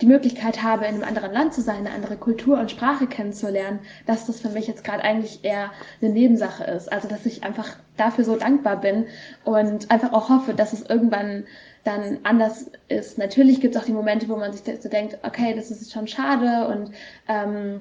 die 0.00 0.06
Möglichkeit 0.06 0.62
habe, 0.62 0.84
in 0.86 0.94
einem 0.94 1.04
anderen 1.04 1.32
Land 1.32 1.54
zu 1.54 1.60
sein, 1.60 1.78
eine 1.78 1.90
andere 1.90 2.16
Kultur 2.16 2.58
und 2.58 2.70
Sprache 2.70 3.06
kennenzulernen, 3.06 3.80
dass 4.06 4.26
das 4.26 4.40
für 4.40 4.48
mich 4.48 4.66
jetzt 4.66 4.84
gerade 4.84 5.02
eigentlich 5.02 5.44
eher 5.44 5.72
eine 6.00 6.10
Nebensache 6.10 6.64
ist. 6.64 6.90
Also 6.92 7.08
dass 7.08 7.26
ich 7.26 7.42
einfach 7.42 7.68
dafür 7.96 8.24
so 8.24 8.36
dankbar 8.36 8.80
bin 8.80 9.06
und 9.44 9.90
einfach 9.90 10.12
auch 10.12 10.28
hoffe, 10.28 10.54
dass 10.54 10.72
es 10.72 10.82
irgendwann 10.82 11.44
dann 11.84 12.18
anders 12.22 12.70
ist. 12.88 13.18
Natürlich 13.18 13.60
gibt 13.60 13.74
es 13.74 13.80
auch 13.80 13.86
die 13.86 13.92
Momente, 13.92 14.28
wo 14.28 14.36
man 14.36 14.52
sich 14.52 14.62
so 14.80 14.88
denkt, 14.88 15.18
okay, 15.22 15.54
das 15.54 15.70
ist 15.70 15.92
schon 15.92 16.06
schade 16.06 16.68
und 16.68 16.92
ähm, 17.28 17.80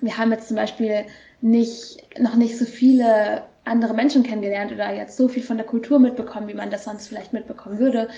wir 0.00 0.16
haben 0.16 0.30
jetzt 0.30 0.48
zum 0.48 0.56
Beispiel 0.56 1.06
nicht, 1.40 1.98
noch 2.18 2.34
nicht 2.34 2.58
so 2.58 2.64
viele 2.64 3.42
andere 3.64 3.94
Menschen 3.94 4.22
kennengelernt 4.22 4.72
oder 4.72 4.92
jetzt 4.94 5.16
so 5.16 5.28
viel 5.28 5.42
von 5.42 5.56
der 5.56 5.66
Kultur 5.66 5.98
mitbekommen, 5.98 6.48
wie 6.48 6.54
man 6.54 6.70
das 6.70 6.84
sonst 6.84 7.08
vielleicht 7.08 7.32
mitbekommen 7.32 7.78
würde. 7.78 8.08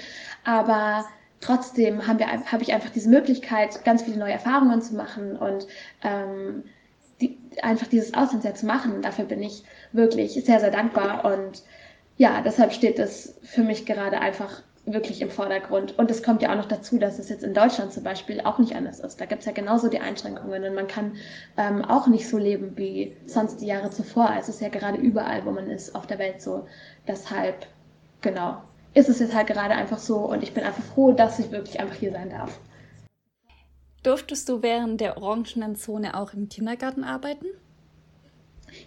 Aber 0.45 1.07
trotzdem 1.41 2.07
haben 2.07 2.19
wir, 2.19 2.29
habe 2.29 2.63
ich 2.63 2.73
einfach 2.73 2.91
diese 2.91 3.09
Möglichkeit, 3.09 3.85
ganz 3.85 4.03
viele 4.03 4.19
neue 4.19 4.33
Erfahrungen 4.33 4.81
zu 4.81 4.95
machen 4.95 5.37
und 5.37 5.67
ähm, 6.03 6.65
die, 7.21 7.39
einfach 7.63 7.87
dieses 7.87 8.15
Auslandsjahr 8.15 8.55
zu 8.55 8.67
machen. 8.67 9.03
Dafür 9.03 9.25
bin 9.25 9.43
ich 9.43 9.65
wirklich 9.93 10.33
sehr, 10.33 10.61
sehr 10.61 10.71
dankbar 10.71 11.25
und 11.25 11.63
ja, 12.17 12.43
deshalb 12.43 12.73
steht 12.73 12.99
es 12.99 13.39
für 13.43 13.63
mich 13.63 13.87
gerade 13.87 14.21
einfach 14.21 14.63
wirklich 14.87 15.21
im 15.21 15.31
Vordergrund. 15.31 15.99
Und 15.99 16.11
es 16.11 16.23
kommt 16.23 16.43
ja 16.43 16.53
auch 16.53 16.57
noch 16.57 16.69
dazu, 16.69 16.99
dass 16.99 17.19
es 17.19 17.29
jetzt 17.29 17.45
in 17.45 17.55
Deutschland 17.55 17.93
zum 17.93 18.03
Beispiel 18.03 18.41
auch 18.41 18.59
nicht 18.59 18.75
anders 18.75 19.01
ist. 19.01 19.21
Da 19.21 19.27
gibt 19.27 19.41
es 19.41 19.47
ja 19.47 19.53
genauso 19.53 19.89
die 19.89 20.01
Einschränkungen 20.01 20.65
und 20.65 20.75
man 20.75 20.89
kann 20.89 21.17
ähm, 21.57 21.85
auch 21.85 22.07
nicht 22.07 22.29
so 22.29 22.39
leben 22.39 22.77
wie 22.77 23.17
sonst 23.27 23.59
die 23.59 23.67
Jahre 23.67 23.91
zuvor. 23.91 24.35
Es 24.39 24.49
ist 24.49 24.61
ja 24.61 24.69
gerade 24.69 24.99
überall, 24.99 25.45
wo 25.45 25.51
man 25.51 25.69
ist, 25.69 25.95
auf 25.95 26.07
der 26.07 26.19
Welt 26.19 26.41
so. 26.43 26.67
Deshalb, 27.07 27.67
genau, 28.21 28.63
ist 28.95 29.09
es 29.09 29.21
jetzt 29.21 29.35
halt 29.35 29.47
gerade 29.47 29.75
einfach 29.75 29.99
so 29.99 30.19
und 30.19 30.43
ich 30.43 30.55
bin 30.55 30.65
einfach 30.65 30.83
froh, 30.83 31.13
dass 31.13 31.39
ich 31.39 31.51
wirklich 31.51 31.79
einfach 31.79 31.97
hier 31.97 32.13
sein 32.13 32.31
darf. 32.31 32.59
Durftest 34.03 34.49
du 34.49 34.63
während 34.63 35.01
der 35.01 35.19
orangenen 35.19 35.77
Zone 35.77 36.19
auch 36.19 36.33
im 36.33 36.49
Kindergarten 36.49 37.05
arbeiten? 37.05 37.47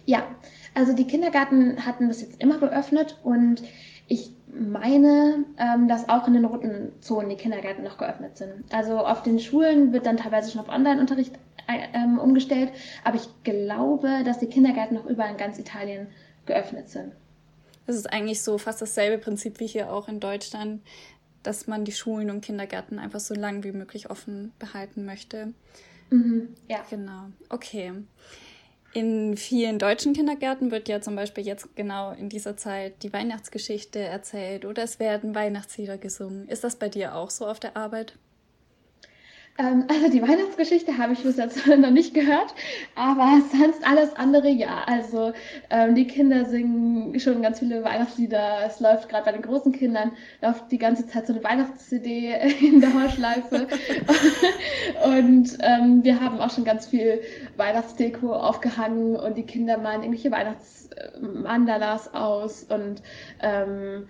Ja, 0.06 0.26
also 0.74 0.92
die 0.92 1.06
Kindergarten 1.06 1.86
hatten 1.86 2.08
das 2.08 2.20
jetzt 2.20 2.40
immer 2.40 2.58
geöffnet 2.58 3.18
und 3.22 3.62
ich 4.08 4.30
meine, 4.52 5.44
ähm, 5.58 5.88
dass 5.88 6.08
auch 6.08 6.26
in 6.28 6.34
den 6.34 6.44
roten 6.44 6.92
Zonen 7.00 7.28
die 7.28 7.36
Kindergärten 7.36 7.82
noch 7.82 7.98
geöffnet 7.98 8.36
sind. 8.36 8.64
Also 8.72 8.98
auf 8.98 9.22
den 9.22 9.40
Schulen 9.40 9.92
wird 9.92 10.06
dann 10.06 10.16
teilweise 10.16 10.50
schon 10.50 10.60
auf 10.60 10.68
Online-Unterricht 10.68 11.34
äh, 11.66 11.86
ähm, 11.94 12.18
umgestellt, 12.18 12.70
aber 13.02 13.16
ich 13.16 13.28
glaube, 13.42 14.22
dass 14.24 14.38
die 14.38 14.46
Kindergärten 14.46 14.96
noch 14.96 15.06
überall 15.06 15.32
in 15.32 15.36
ganz 15.36 15.58
Italien 15.58 16.08
geöffnet 16.46 16.88
sind. 16.88 17.12
Das 17.86 17.96
ist 17.96 18.12
eigentlich 18.12 18.42
so 18.42 18.58
fast 18.58 18.80
dasselbe 18.80 19.18
Prinzip 19.18 19.60
wie 19.60 19.66
hier 19.66 19.92
auch 19.92 20.08
in 20.08 20.20
Deutschland, 20.20 20.82
dass 21.42 21.66
man 21.66 21.84
die 21.84 21.92
Schulen 21.92 22.30
und 22.30 22.40
Kindergärten 22.40 22.98
einfach 22.98 23.20
so 23.20 23.34
lang 23.34 23.64
wie 23.64 23.72
möglich 23.72 24.10
offen 24.10 24.52
behalten 24.58 25.04
möchte. 25.04 25.52
Mhm, 26.10 26.54
ja. 26.68 26.78
Genau. 26.88 27.26
Okay. 27.50 27.92
In 28.94 29.36
vielen 29.36 29.80
deutschen 29.80 30.12
Kindergärten 30.12 30.70
wird 30.70 30.88
ja 30.88 31.00
zum 31.00 31.16
Beispiel 31.16 31.44
jetzt 31.44 31.74
genau 31.74 32.12
in 32.12 32.28
dieser 32.28 32.56
Zeit 32.56 33.02
die 33.02 33.12
Weihnachtsgeschichte 33.12 33.98
erzählt 33.98 34.64
oder 34.64 34.84
es 34.84 35.00
werden 35.00 35.34
Weihnachtslieder 35.34 35.98
gesungen. 35.98 36.46
Ist 36.48 36.62
das 36.62 36.76
bei 36.76 36.88
dir 36.88 37.16
auch 37.16 37.30
so 37.30 37.44
auf 37.44 37.58
der 37.58 37.76
Arbeit? 37.76 38.16
Ähm, 39.56 39.84
also 39.88 40.10
die 40.10 40.20
Weihnachtsgeschichte 40.20 40.98
habe 40.98 41.12
ich 41.12 41.22
bis 41.22 41.36
jetzt 41.36 41.66
noch 41.78 41.90
nicht 41.90 42.12
gehört, 42.12 42.54
aber 42.96 43.40
sonst 43.52 43.86
alles 43.86 44.14
andere 44.16 44.48
ja. 44.48 44.82
Also 44.86 45.32
ähm, 45.70 45.94
die 45.94 46.06
Kinder 46.06 46.44
singen 46.44 47.18
schon 47.20 47.40
ganz 47.42 47.60
viele 47.60 47.84
Weihnachtslieder. 47.84 48.66
Es 48.66 48.80
läuft 48.80 49.08
gerade 49.08 49.24
bei 49.24 49.32
den 49.32 49.42
großen 49.42 49.72
Kindern, 49.72 50.12
läuft 50.42 50.72
die 50.72 50.78
ganze 50.78 51.06
Zeit 51.06 51.28
so 51.28 51.32
eine 51.32 51.44
Weihnachts-CD 51.44 52.34
in 52.60 52.80
der 52.80 52.94
Horschleife. 52.94 53.68
und 55.04 55.56
ähm, 55.60 56.02
wir 56.02 56.20
haben 56.20 56.40
auch 56.40 56.50
schon 56.50 56.64
ganz 56.64 56.86
viel 56.86 57.20
Weihnachtsdeko 57.56 58.32
aufgehangen 58.32 59.14
und 59.14 59.36
die 59.36 59.46
Kinder 59.46 59.78
malen 59.78 60.02
irgendwelche 60.02 60.32
Weihnachtsmandalas 60.32 62.12
aus 62.12 62.64
und 62.64 63.02
ähm, 63.40 64.08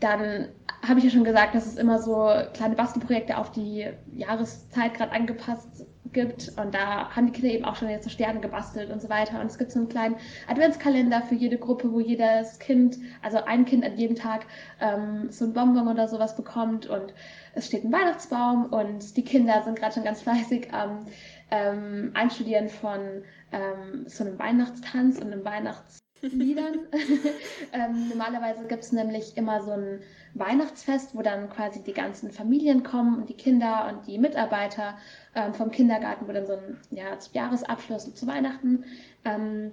dann 0.00 0.48
habe 0.86 0.98
ich 0.98 1.04
ja 1.04 1.10
schon 1.10 1.24
gesagt, 1.24 1.54
dass 1.54 1.66
es 1.66 1.76
immer 1.76 2.00
so 2.00 2.30
kleine 2.54 2.74
Bastelprojekte 2.74 3.38
auf 3.38 3.52
die 3.52 3.86
Jahreszeit 4.12 4.94
gerade 4.94 5.12
angepasst 5.12 5.86
gibt. 6.12 6.52
Und 6.58 6.74
da 6.74 7.10
haben 7.10 7.26
die 7.26 7.32
Kinder 7.32 7.54
eben 7.54 7.64
auch 7.64 7.76
schon 7.76 7.88
jetzt 7.88 8.04
so 8.04 8.10
Sterne 8.10 8.40
gebastelt 8.40 8.90
und 8.90 9.00
so 9.00 9.08
weiter. 9.08 9.40
Und 9.40 9.46
es 9.46 9.58
gibt 9.58 9.70
so 9.70 9.78
einen 9.78 9.88
kleinen 9.88 10.16
Adventskalender 10.48 11.22
für 11.22 11.34
jede 11.34 11.56
Gruppe, 11.56 11.92
wo 11.92 12.00
jedes 12.00 12.58
Kind, 12.58 12.98
also 13.22 13.38
ein 13.44 13.64
Kind 13.64 13.84
an 13.84 13.96
jedem 13.96 14.16
Tag 14.16 14.46
ähm, 14.80 15.30
so 15.30 15.44
ein 15.44 15.52
Bonbon 15.52 15.88
oder 15.88 16.08
sowas 16.08 16.36
bekommt. 16.36 16.86
Und 16.86 17.14
es 17.54 17.66
steht 17.66 17.84
ein 17.84 17.92
Weihnachtsbaum 17.92 18.66
und 18.66 19.16
die 19.16 19.24
Kinder 19.24 19.62
sind 19.64 19.78
gerade 19.78 19.94
schon 19.94 20.04
ganz 20.04 20.22
fleißig 20.22 20.72
am 20.72 21.06
ähm, 21.50 22.10
Einstudieren 22.14 22.68
von 22.68 23.22
ähm, 23.52 24.04
so 24.06 24.24
einem 24.24 24.38
Weihnachtstanz 24.38 25.18
und 25.18 25.32
einem 25.32 25.44
Weihnachts 25.44 26.02
Liedern. 26.22 26.80
ähm, 27.72 28.08
normalerweise 28.08 28.66
gibt 28.66 28.84
es 28.84 28.92
nämlich 28.92 29.36
immer 29.36 29.62
so 29.62 29.72
ein 29.72 30.00
Weihnachtsfest, 30.34 31.14
wo 31.14 31.22
dann 31.22 31.50
quasi 31.50 31.82
die 31.82 31.92
ganzen 31.92 32.30
Familien 32.30 32.82
kommen 32.82 33.18
und 33.18 33.28
die 33.28 33.36
Kinder 33.36 33.92
und 33.92 34.06
die 34.06 34.18
Mitarbeiter 34.18 34.96
ähm, 35.34 35.52
vom 35.52 35.70
Kindergarten, 35.70 36.28
wo 36.28 36.32
dann 36.32 36.46
so 36.46 36.54
ein 36.54 36.78
ja, 36.90 37.18
Jahresabschluss 37.32 38.14
zu 38.14 38.26
Weihnachten. 38.26 38.84
Ähm, 39.24 39.72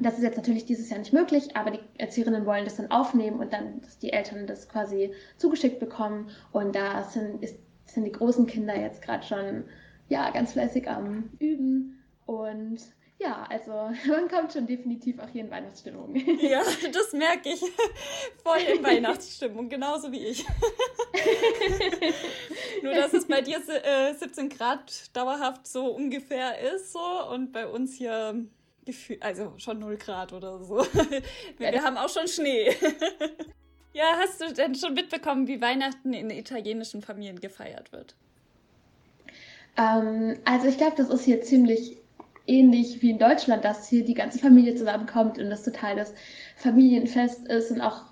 das 0.00 0.14
ist 0.14 0.22
jetzt 0.22 0.36
natürlich 0.36 0.64
dieses 0.64 0.88
Jahr 0.88 0.98
nicht 0.98 1.12
möglich, 1.12 1.56
aber 1.56 1.70
die 1.70 1.80
Erzieherinnen 1.98 2.46
wollen 2.46 2.64
das 2.64 2.76
dann 2.76 2.90
aufnehmen 2.90 3.40
und 3.40 3.52
dann, 3.52 3.82
dass 3.82 3.98
die 3.98 4.12
Eltern 4.12 4.46
das 4.46 4.68
quasi 4.68 5.12
zugeschickt 5.36 5.80
bekommen. 5.80 6.30
Und 6.52 6.74
da 6.74 7.04
sind, 7.04 7.42
ist, 7.42 7.56
sind 7.86 8.04
die 8.04 8.12
großen 8.12 8.46
Kinder 8.46 8.74
jetzt 8.74 9.02
gerade 9.02 9.24
schon 9.24 9.64
ja, 10.08 10.30
ganz 10.30 10.52
fleißig 10.52 10.88
am 10.88 11.30
Üben. 11.38 11.98
Und 12.24 12.80
ja, 13.22 13.46
also 13.48 13.70
man 14.08 14.28
kommt 14.28 14.52
schon 14.52 14.66
definitiv 14.66 15.18
auch 15.18 15.28
hier 15.28 15.42
in 15.44 15.50
Weihnachtsstimmung. 15.50 16.14
Ja, 16.42 16.62
das 16.92 17.12
merke 17.12 17.50
ich. 17.50 17.60
Voll 18.42 18.58
in 18.74 18.82
Weihnachtsstimmung, 18.82 19.68
genauso 19.68 20.10
wie 20.10 20.26
ich. 20.26 20.44
Nur, 22.82 22.94
dass 22.94 23.12
es 23.12 23.26
bei 23.26 23.40
dir 23.40 23.58
äh, 23.68 24.14
17 24.14 24.48
Grad 24.48 25.16
dauerhaft 25.16 25.66
so 25.66 25.86
ungefähr 25.86 26.58
ist 26.74 26.92
so 26.92 27.28
und 27.30 27.52
bei 27.52 27.66
uns 27.66 27.94
hier 27.94 28.44
gefühlt, 28.84 29.22
also 29.22 29.52
schon 29.58 29.78
0 29.78 29.96
Grad 29.96 30.32
oder 30.32 30.58
so. 30.58 30.78
Wir, 31.58 31.72
wir 31.72 31.82
haben 31.82 31.96
auch 31.96 32.08
schon 32.08 32.26
Schnee. 32.26 32.74
Ja, 33.92 34.16
hast 34.18 34.40
du 34.40 34.52
denn 34.52 34.74
schon 34.74 34.94
mitbekommen, 34.94 35.46
wie 35.46 35.60
Weihnachten 35.60 36.12
in 36.12 36.30
italienischen 36.30 37.02
Familien 37.02 37.40
gefeiert 37.40 37.92
wird? 37.92 38.16
Ähm, 39.76 40.38
also 40.44 40.66
ich 40.66 40.76
glaube, 40.76 40.96
das 40.96 41.08
ist 41.08 41.24
hier 41.24 41.42
ziemlich 41.42 42.01
ähnlich 42.46 43.02
wie 43.02 43.10
in 43.10 43.18
Deutschland, 43.18 43.64
dass 43.64 43.88
hier 43.88 44.04
die 44.04 44.14
ganze 44.14 44.38
Familie 44.38 44.74
zusammenkommt 44.74 45.38
und 45.38 45.50
das 45.50 45.62
total 45.62 45.96
das 45.96 46.14
Familienfest 46.56 47.46
ist 47.48 47.70
und 47.70 47.80
auch 47.80 48.02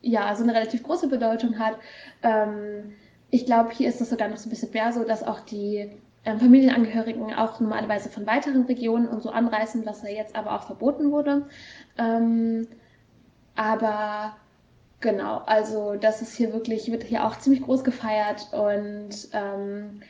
ja 0.00 0.34
so 0.34 0.42
eine 0.42 0.54
relativ 0.54 0.82
große 0.82 1.08
Bedeutung 1.08 1.58
hat. 1.58 1.76
Ähm, 2.22 2.94
ich 3.30 3.46
glaube, 3.46 3.70
hier 3.72 3.88
ist 3.88 4.00
es 4.00 4.10
sogar 4.10 4.28
noch 4.28 4.36
so 4.36 4.48
ein 4.48 4.50
bisschen 4.50 4.72
mehr 4.72 4.92
so, 4.92 5.04
dass 5.04 5.22
auch 5.22 5.40
die 5.40 5.90
ähm, 6.24 6.38
Familienangehörigen 6.38 7.34
auch 7.34 7.60
normalerweise 7.60 8.08
von 8.08 8.26
weiteren 8.26 8.64
Regionen 8.64 9.08
und 9.08 9.22
so 9.22 9.30
anreisen, 9.30 9.84
was 9.86 10.02
ja 10.02 10.10
jetzt 10.10 10.36
aber 10.36 10.54
auch 10.54 10.64
verboten 10.64 11.10
wurde. 11.10 11.46
Ähm, 11.98 12.68
aber 13.56 14.36
genau, 15.00 15.42
also 15.46 15.96
das 15.96 16.22
ist 16.22 16.36
hier 16.36 16.52
wirklich, 16.52 16.90
wird 16.90 17.04
hier 17.04 17.26
auch 17.26 17.38
ziemlich 17.38 17.62
groß 17.62 17.84
gefeiert 17.84 18.48
und 18.52 19.28
ähm, 19.32 20.00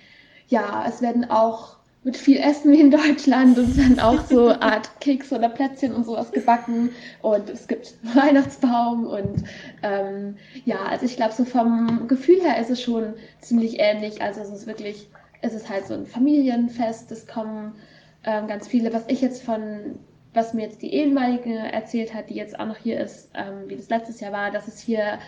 ja, 0.49 0.85
es 0.87 1.03
werden 1.03 1.31
auch 1.31 1.77
mit 2.05 2.19
viel 2.19 2.37
Essen 2.39 2.71
wie 2.71 2.81
in 2.81 2.91
Deutschland 2.91 3.59
und 3.59 3.77
dann 3.79 3.99
auch 3.99 4.25
so 4.27 4.51
Art 4.61 5.01
Keks 5.01 5.33
oder 5.33 5.49
Plätzchen 5.49 5.95
und 5.95 6.05
sowas 6.05 6.31
gebacken. 6.31 6.91
Und 7.23 7.49
es 7.49 7.67
gibt 7.67 7.95
Weihnachtsbaum 8.15 9.07
und 9.07 9.45
ähm, 9.83 10.37
ja, 10.65 10.85
also 10.85 11.07
ich 11.07 11.17
glaube 11.17 11.33
so 11.33 11.45
vom 11.45 12.07
Gefühl 12.07 12.41
her 12.43 12.59
ist 12.59 12.71
es 12.71 12.83
schon 12.83 13.15
ziemlich 13.41 13.81
ähnlich, 13.81 14.21
also 14.23 14.43
es 14.43 14.51
ist 14.51 14.67
wirklich, 14.67 15.09
es 15.41 15.55
ist 15.55 15.69
halt 15.69 15.87
so 15.87 15.95
ein 15.95 16.07
Familienfest, 16.07 17.11
es 17.11 17.27
kommen 17.27 17.75
ähm, 18.25 18.47
ganz 18.47 18.69
viele, 18.69 18.93
was 18.93 19.05
ich 19.09 19.23
jetzt 19.23 19.43
von 19.43 19.99
was 20.35 20.53
mir 20.53 20.63
jetzt 20.63 20.83
die 20.83 20.93
ehemalige 20.93 21.55
erzählt 21.55 22.13
hat, 22.13 22.29
die 22.29 22.35
jetzt 22.35 22.59
auch 22.59 22.67
noch 22.67 22.77
hier 22.77 22.99
ist, 23.01 23.31
ähm, 23.35 23.69
wie 23.69 23.77
das 23.77 23.89
letztes 23.89 24.21
Jahr 24.21 24.33
war, 24.33 24.51
dass 24.51 24.67
es 24.67 24.81
hier 24.81 25.19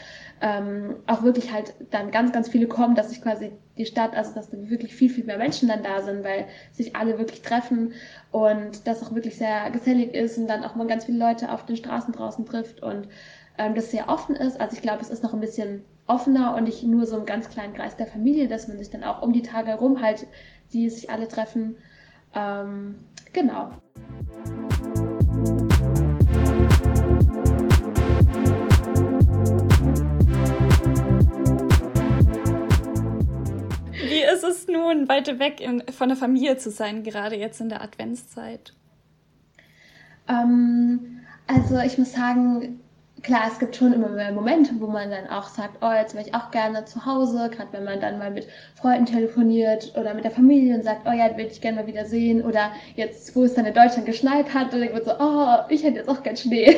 ähm, 0.40 0.96
auch 1.06 1.22
wirklich 1.22 1.52
halt 1.52 1.74
dann 1.90 2.10
ganz, 2.10 2.32
ganz 2.32 2.48
viele 2.48 2.66
kommen, 2.66 2.94
dass 2.94 3.10
sich 3.10 3.22
quasi 3.22 3.52
die 3.78 3.86
Stadt, 3.86 4.14
also 4.14 4.34
dass 4.34 4.50
da 4.50 4.58
wirklich 4.68 4.94
viel, 4.94 5.10
viel 5.10 5.24
mehr 5.24 5.38
Menschen 5.38 5.68
dann 5.68 5.82
da 5.82 6.02
sind, 6.02 6.24
weil 6.24 6.46
sich 6.72 6.94
alle 6.94 7.18
wirklich 7.18 7.42
treffen 7.42 7.94
und 8.32 8.86
das 8.86 9.02
auch 9.02 9.14
wirklich 9.14 9.36
sehr 9.36 9.70
gesellig 9.70 10.14
ist 10.14 10.36
und 10.38 10.46
dann 10.46 10.64
auch 10.64 10.74
mal 10.74 10.86
ganz 10.86 11.06
viele 11.06 11.18
Leute 11.18 11.50
auf 11.50 11.64
den 11.64 11.76
Straßen 11.76 12.12
draußen 12.12 12.44
trifft 12.44 12.82
und 12.82 13.08
ähm, 13.58 13.74
das 13.74 13.90
sehr 13.90 14.08
offen 14.08 14.36
ist. 14.36 14.60
Also 14.60 14.76
ich 14.76 14.82
glaube, 14.82 15.00
es 15.00 15.10
ist 15.10 15.22
noch 15.22 15.32
ein 15.32 15.40
bisschen 15.40 15.84
offener 16.06 16.54
und 16.54 16.64
nicht 16.64 16.82
nur 16.82 17.06
so 17.06 17.16
im 17.16 17.26
ganz 17.26 17.48
kleinen 17.48 17.74
Kreis 17.74 17.96
der 17.96 18.06
Familie, 18.06 18.48
dass 18.48 18.68
man 18.68 18.78
sich 18.78 18.90
dann 18.90 19.04
auch 19.04 19.22
um 19.22 19.32
die 19.32 19.42
Tage 19.42 19.68
herum 19.68 20.02
halt, 20.02 20.26
die 20.72 20.88
sich 20.90 21.10
alle 21.10 21.28
treffen. 21.28 21.76
Ähm, 22.34 22.96
genau. 23.32 23.70
Es 34.46 34.66
nun, 34.68 35.08
weiter 35.08 35.38
weg 35.38 35.60
in, 35.60 35.82
von 35.90 36.08
der 36.08 36.16
Familie 36.16 36.56
zu 36.56 36.70
sein, 36.70 37.02
gerade 37.02 37.36
jetzt 37.36 37.60
in 37.60 37.68
der 37.68 37.82
Adventszeit? 37.82 38.74
Ähm, 40.28 41.20
also 41.46 41.78
ich 41.78 41.98
muss 41.98 42.12
sagen, 42.12 42.80
klar, 43.22 43.44
es 43.50 43.58
gibt 43.58 43.76
schon 43.76 43.92
immer 43.92 44.08
mehr 44.08 44.32
Momente, 44.32 44.72
wo 44.78 44.86
man 44.86 45.10
dann 45.10 45.26
auch 45.28 45.48
sagt, 45.48 45.78
oh, 45.80 45.92
jetzt 45.92 46.14
wäre 46.14 46.26
ich 46.26 46.34
auch 46.34 46.50
gerne 46.50 46.84
zu 46.84 47.06
Hause, 47.06 47.50
gerade 47.50 47.72
wenn 47.72 47.84
man 47.84 48.00
dann 48.00 48.18
mal 48.18 48.30
mit 48.30 48.46
Freunden 48.74 49.06
telefoniert 49.06 49.92
oder 49.98 50.14
mit 50.14 50.24
der 50.24 50.30
Familie 50.30 50.74
und 50.74 50.84
sagt, 50.84 51.06
oh 51.06 51.12
ja, 51.12 51.30
würde 51.30 51.50
ich 51.50 51.60
gerne 51.60 51.80
mal 51.80 51.86
wieder 51.86 52.04
sehen 52.04 52.44
oder 52.44 52.72
jetzt, 52.94 53.34
wo 53.34 53.44
es 53.44 53.54
dann 53.54 53.66
in 53.66 53.74
Deutschland 53.74 54.06
geschneit 54.06 54.52
hat, 54.52 54.72
und 54.74 54.82
ich 54.82 54.92
wird 54.92 55.06
so, 55.06 55.12
oh, 55.18 55.56
ich 55.68 55.82
hätte 55.82 55.96
jetzt 55.98 56.08
auch 56.08 56.22
gern 56.22 56.36
Schnee. 56.36 56.76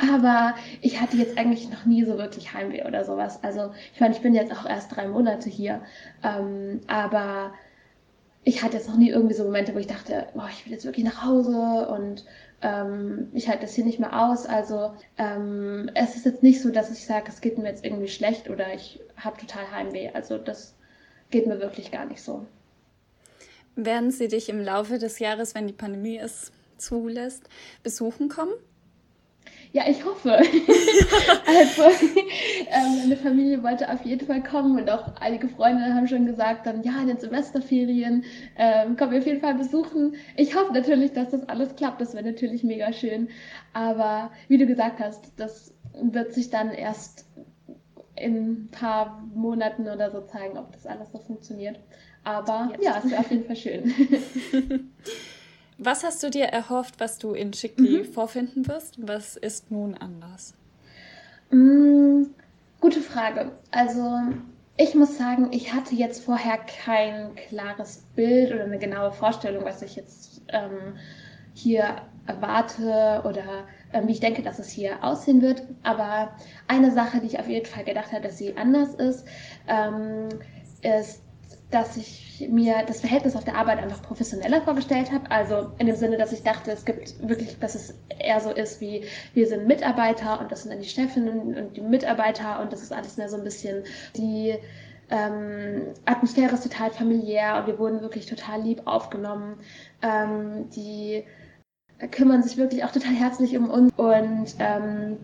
Aber 0.14 0.54
ich 0.80 1.00
hatte 1.00 1.16
jetzt 1.16 1.38
eigentlich 1.38 1.70
noch 1.70 1.84
nie 1.84 2.04
so 2.04 2.18
wirklich 2.18 2.52
Heimweh 2.52 2.84
oder 2.84 3.04
sowas. 3.04 3.42
Also 3.42 3.70
ich 3.94 4.00
meine, 4.00 4.14
ich 4.14 4.20
bin 4.20 4.34
jetzt 4.34 4.52
auch 4.52 4.68
erst 4.68 4.94
drei 4.94 5.06
Monate 5.06 5.48
hier, 5.48 5.80
ähm, 6.22 6.80
aber 6.86 7.52
ich 8.44 8.62
hatte 8.62 8.76
jetzt 8.76 8.88
noch 8.88 8.96
nie 8.96 9.10
irgendwie 9.10 9.34
so 9.34 9.44
Momente, 9.44 9.74
wo 9.74 9.78
ich 9.78 9.86
dachte, 9.86 10.28
oh, 10.34 10.42
ich 10.50 10.64
will 10.64 10.72
jetzt 10.72 10.84
wirklich 10.84 11.04
nach 11.04 11.24
Hause 11.24 11.88
und 11.88 12.24
ähm, 12.62 13.28
ich 13.32 13.48
halte 13.48 13.62
das 13.62 13.74
hier 13.74 13.84
nicht 13.84 14.00
mehr 14.00 14.28
aus. 14.28 14.46
Also 14.46 14.94
ähm, 15.18 15.90
es 15.94 16.16
ist 16.16 16.24
jetzt 16.24 16.42
nicht 16.42 16.62
so, 16.62 16.70
dass 16.70 16.90
ich 16.90 17.04
sage, 17.04 17.26
es 17.28 17.40
geht 17.40 17.58
mir 17.58 17.68
jetzt 17.68 17.84
irgendwie 17.84 18.08
schlecht 18.08 18.48
oder 18.48 18.72
ich 18.74 19.00
habe 19.16 19.38
total 19.38 19.70
Heimweh. 19.70 20.10
Also 20.14 20.38
das 20.38 20.74
geht 21.30 21.46
mir 21.46 21.60
wirklich 21.60 21.90
gar 21.90 22.06
nicht 22.06 22.22
so. 22.22 22.46
Werden 23.76 24.10
Sie 24.10 24.28
dich 24.28 24.48
im 24.48 24.60
Laufe 24.60 24.98
des 24.98 25.18
Jahres, 25.18 25.54
wenn 25.54 25.66
die 25.66 25.72
Pandemie 25.72 26.18
es 26.18 26.50
zulässt, 26.78 27.44
besuchen 27.82 28.28
kommen? 28.28 28.52
Ja, 29.72 29.84
ich 29.88 30.04
hoffe. 30.04 30.32
also, 31.46 31.82
ähm, 31.82 32.98
meine 32.98 33.16
Familie 33.16 33.62
wollte 33.62 33.88
auf 33.88 34.04
jeden 34.04 34.26
Fall 34.26 34.42
kommen 34.42 34.80
und 34.80 34.90
auch 34.90 35.14
einige 35.20 35.48
Freunde 35.48 35.94
haben 35.94 36.08
schon 36.08 36.26
gesagt, 36.26 36.66
dann 36.66 36.82
ja, 36.82 37.00
in 37.00 37.06
den 37.06 37.18
Semesterferien 37.18 38.24
ähm, 38.56 38.96
kommen 38.96 39.12
wir 39.12 39.20
auf 39.20 39.26
jeden 39.26 39.40
Fall 39.40 39.54
besuchen. 39.54 40.16
Ich 40.36 40.56
hoffe 40.56 40.72
natürlich, 40.72 41.12
dass 41.12 41.30
das 41.30 41.48
alles 41.48 41.76
klappt. 41.76 42.00
Das 42.00 42.14
wäre 42.14 42.24
natürlich 42.24 42.64
mega 42.64 42.92
schön. 42.92 43.28
Aber 43.72 44.32
wie 44.48 44.58
du 44.58 44.66
gesagt 44.66 44.98
hast, 44.98 45.32
das 45.36 45.72
wird 45.94 46.34
sich 46.34 46.50
dann 46.50 46.72
erst 46.72 47.26
in 48.16 48.36
ein 48.36 48.68
paar 48.70 49.24
Monaten 49.34 49.88
oder 49.88 50.10
so 50.10 50.20
zeigen, 50.22 50.58
ob 50.58 50.72
das 50.72 50.84
alles 50.86 51.12
so 51.12 51.18
funktioniert. 51.18 51.78
Aber 52.24 52.70
Jetzt. 52.72 52.84
ja, 52.84 53.00
es 53.02 53.10
wäre 53.10 53.20
auf 53.20 53.30
jeden 53.30 53.44
Fall 53.44 53.56
schön. 53.56 53.94
Was 55.82 56.04
hast 56.04 56.22
du 56.22 56.28
dir 56.28 56.44
erhofft, 56.44 57.00
was 57.00 57.16
du 57.16 57.32
in 57.32 57.54
Schickli 57.54 58.00
mhm. 58.00 58.04
vorfinden 58.04 58.68
wirst? 58.68 58.96
Was 58.98 59.36
ist 59.36 59.70
nun 59.70 59.94
anders? 59.94 60.52
Mm, 61.50 62.24
gute 62.82 63.00
Frage. 63.00 63.52
Also 63.70 64.20
ich 64.76 64.94
muss 64.94 65.16
sagen, 65.16 65.48
ich 65.52 65.72
hatte 65.72 65.94
jetzt 65.94 66.22
vorher 66.22 66.58
kein 66.58 67.34
klares 67.34 68.04
Bild 68.14 68.52
oder 68.52 68.64
eine 68.64 68.78
genaue 68.78 69.10
Vorstellung, 69.10 69.64
was 69.64 69.80
ich 69.80 69.96
jetzt 69.96 70.42
ähm, 70.48 70.98
hier 71.54 72.02
erwarte 72.26 73.22
oder 73.26 73.64
ähm, 73.94 74.06
wie 74.06 74.12
ich 74.12 74.20
denke, 74.20 74.42
dass 74.42 74.58
es 74.58 74.68
hier 74.68 75.02
aussehen 75.02 75.40
wird. 75.40 75.62
Aber 75.82 76.36
eine 76.68 76.92
Sache, 76.92 77.20
die 77.20 77.26
ich 77.26 77.38
auf 77.38 77.48
jeden 77.48 77.64
Fall 77.64 77.84
gedacht 77.84 78.12
habe, 78.12 78.20
dass 78.20 78.36
sie 78.36 78.54
anders 78.54 78.94
ist, 78.96 79.26
ähm, 79.66 80.28
ist 80.82 81.22
dass 81.70 81.96
ich 81.96 82.48
mir 82.50 82.84
das 82.86 83.00
Verhältnis 83.00 83.36
auf 83.36 83.44
der 83.44 83.54
Arbeit 83.54 83.78
einfach 83.78 84.02
professioneller 84.02 84.62
vorgestellt 84.62 85.12
habe. 85.12 85.30
Also 85.30 85.70
in 85.78 85.86
dem 85.86 85.96
Sinne, 85.96 86.16
dass 86.16 86.32
ich 86.32 86.42
dachte, 86.42 86.70
es 86.72 86.84
gibt 86.84 87.26
wirklich, 87.26 87.58
dass 87.58 87.74
es 87.74 87.94
eher 88.18 88.40
so 88.40 88.50
ist 88.50 88.80
wie, 88.80 89.04
wir 89.34 89.46
sind 89.46 89.66
Mitarbeiter 89.66 90.40
und 90.40 90.50
das 90.50 90.62
sind 90.62 90.72
dann 90.72 90.80
die 90.80 90.88
Chefinnen 90.88 91.56
und 91.56 91.76
die 91.76 91.80
Mitarbeiter 91.80 92.60
und 92.60 92.72
das 92.72 92.82
ist 92.82 92.92
alles 92.92 93.16
mehr 93.16 93.28
so 93.28 93.36
ein 93.36 93.44
bisschen 93.44 93.84
die 94.16 94.54
ähm, 95.10 95.88
Atmosphäre 96.04 96.54
ist 96.54 96.62
total 96.62 96.90
familiär 96.90 97.58
und 97.58 97.66
wir 97.66 97.78
wurden 97.78 98.00
wirklich 98.00 98.26
total 98.26 98.62
lieb 98.62 98.82
aufgenommen. 98.86 99.56
Ähm, 100.02 100.70
die 100.70 101.24
kümmern 102.12 102.42
sich 102.42 102.56
wirklich 102.56 102.84
auch 102.84 102.92
total 102.92 103.12
herzlich 103.12 103.56
um 103.56 103.68
uns 103.68 103.92
und 103.96 104.54
ähm, 104.58 105.16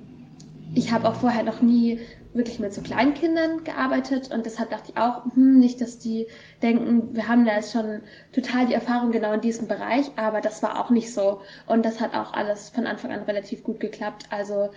ich 0.75 0.93
habe 0.93 1.09
auch 1.09 1.15
vorher 1.15 1.45
noch 1.45 1.63
nie 1.63 2.01
wirklich 2.37 2.59
mit 2.59 2.75
so 2.75 2.83
Kleinkindern 2.83 3.65
gearbeitet 3.65 4.31
und 4.33 4.47
deshalb 4.47 4.71
dachte 4.71 4.93
ich 4.93 4.99
auch, 4.99 5.25
hm, 5.35 5.59
nicht, 5.59 5.81
dass 5.81 5.99
die 5.99 6.27
denken, 6.63 7.15
wir 7.15 7.29
haben 7.29 7.45
da 7.45 7.57
jetzt 7.57 7.73
schon 7.73 8.03
total 8.33 8.67
die 8.67 8.75
Erfahrung 8.75 9.13
genau 9.13 9.33
in 9.33 9.41
diesem 9.41 9.69
Bereich, 9.69 10.11
aber 10.17 10.41
das 10.41 10.63
war 10.63 10.81
auch 10.81 10.91
nicht 10.91 11.13
so 11.13 11.41
und 11.67 11.85
das 11.85 12.01
hat 12.01 12.15
auch 12.15 12.33
alles 12.33 12.71
von 12.71 12.87
Anfang 12.87 13.13
an 13.13 13.23
relativ 13.23 13.65
gut 13.65 13.81
geklappt. 13.81 14.27
Also 14.31 14.71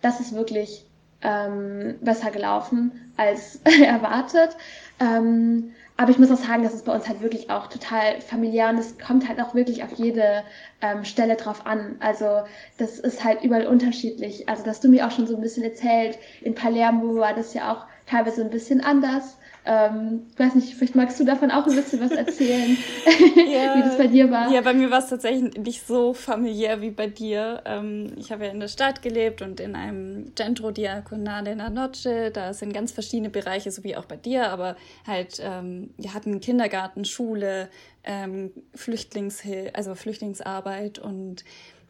das 0.00 0.20
ist 0.20 0.34
wirklich 0.34 0.86
ähm, 1.22 1.96
besser 2.00 2.30
gelaufen 2.30 3.12
als 3.16 3.56
erwartet. 3.84 4.56
Ähm, 5.00 5.72
aber 5.96 6.10
ich 6.10 6.18
muss 6.18 6.30
auch 6.30 6.36
sagen, 6.36 6.62
dass 6.62 6.74
es 6.74 6.82
bei 6.82 6.94
uns 6.94 7.06
halt 7.06 7.20
wirklich 7.20 7.50
auch 7.50 7.66
total 7.66 8.20
familiär 8.20 8.68
und 8.70 8.78
es 8.78 8.98
kommt 8.98 9.28
halt 9.28 9.40
auch 9.40 9.54
wirklich 9.54 9.84
auf 9.84 9.92
jede 9.92 10.42
ähm, 10.80 11.04
Stelle 11.04 11.36
drauf 11.36 11.66
an. 11.66 11.96
Also 12.00 12.42
das 12.78 12.98
ist 12.98 13.22
halt 13.24 13.42
überall 13.42 13.66
unterschiedlich. 13.66 14.48
Also 14.48 14.64
dass 14.64 14.80
du 14.80 14.88
mir 14.88 15.06
auch 15.06 15.10
schon 15.10 15.26
so 15.26 15.36
ein 15.36 15.42
bisschen 15.42 15.64
erzählt, 15.64 16.18
in 16.40 16.54
Palermo 16.54 17.16
war 17.16 17.34
das 17.34 17.54
ja 17.54 17.72
auch 17.72 17.84
teilweise 18.06 18.42
ein 18.42 18.50
bisschen 18.50 18.80
anders. 18.80 19.36
Ähm, 19.64 20.26
ich 20.32 20.38
weiß 20.38 20.54
nicht, 20.56 20.74
vielleicht 20.74 20.96
magst 20.96 21.20
du 21.20 21.24
davon 21.24 21.52
auch 21.52 21.66
ein 21.66 21.76
bisschen 21.76 22.00
was 22.00 22.10
erzählen, 22.10 22.76
ja, 23.06 23.74
wie 23.76 23.82
das 23.82 23.96
bei 23.96 24.08
dir 24.08 24.30
war. 24.30 24.50
Ja, 24.50 24.60
bei 24.60 24.74
mir 24.74 24.90
war 24.90 24.98
es 24.98 25.08
tatsächlich 25.08 25.56
nicht 25.56 25.86
so 25.86 26.14
familiär 26.14 26.80
wie 26.80 26.90
bei 26.90 27.06
dir. 27.06 27.62
Ähm, 27.64 28.12
ich 28.16 28.32
habe 28.32 28.46
ja 28.46 28.50
in 28.50 28.58
der 28.58 28.68
Stadt 28.68 29.02
gelebt 29.02 29.40
und 29.40 29.60
in 29.60 29.76
einem 29.76 30.34
Centro 30.34 30.72
Diaconale 30.72 31.54
la 31.54 31.70
Noche. 31.70 32.30
Da 32.32 32.52
sind 32.54 32.72
ganz 32.72 32.90
verschiedene 32.90 33.30
Bereiche, 33.30 33.70
so 33.70 33.84
wie 33.84 33.96
auch 33.96 34.06
bei 34.06 34.16
dir, 34.16 34.50
aber 34.50 34.76
halt, 35.06 35.40
ähm, 35.40 35.90
wir 35.96 36.12
hatten 36.12 36.40
Kindergarten, 36.40 37.04
Schule, 37.04 37.68
ähm, 38.02 38.50
Flüchtlingshilfe, 38.74 39.74
also 39.74 39.94
Flüchtlingsarbeit 39.94 40.98
und 40.98 41.44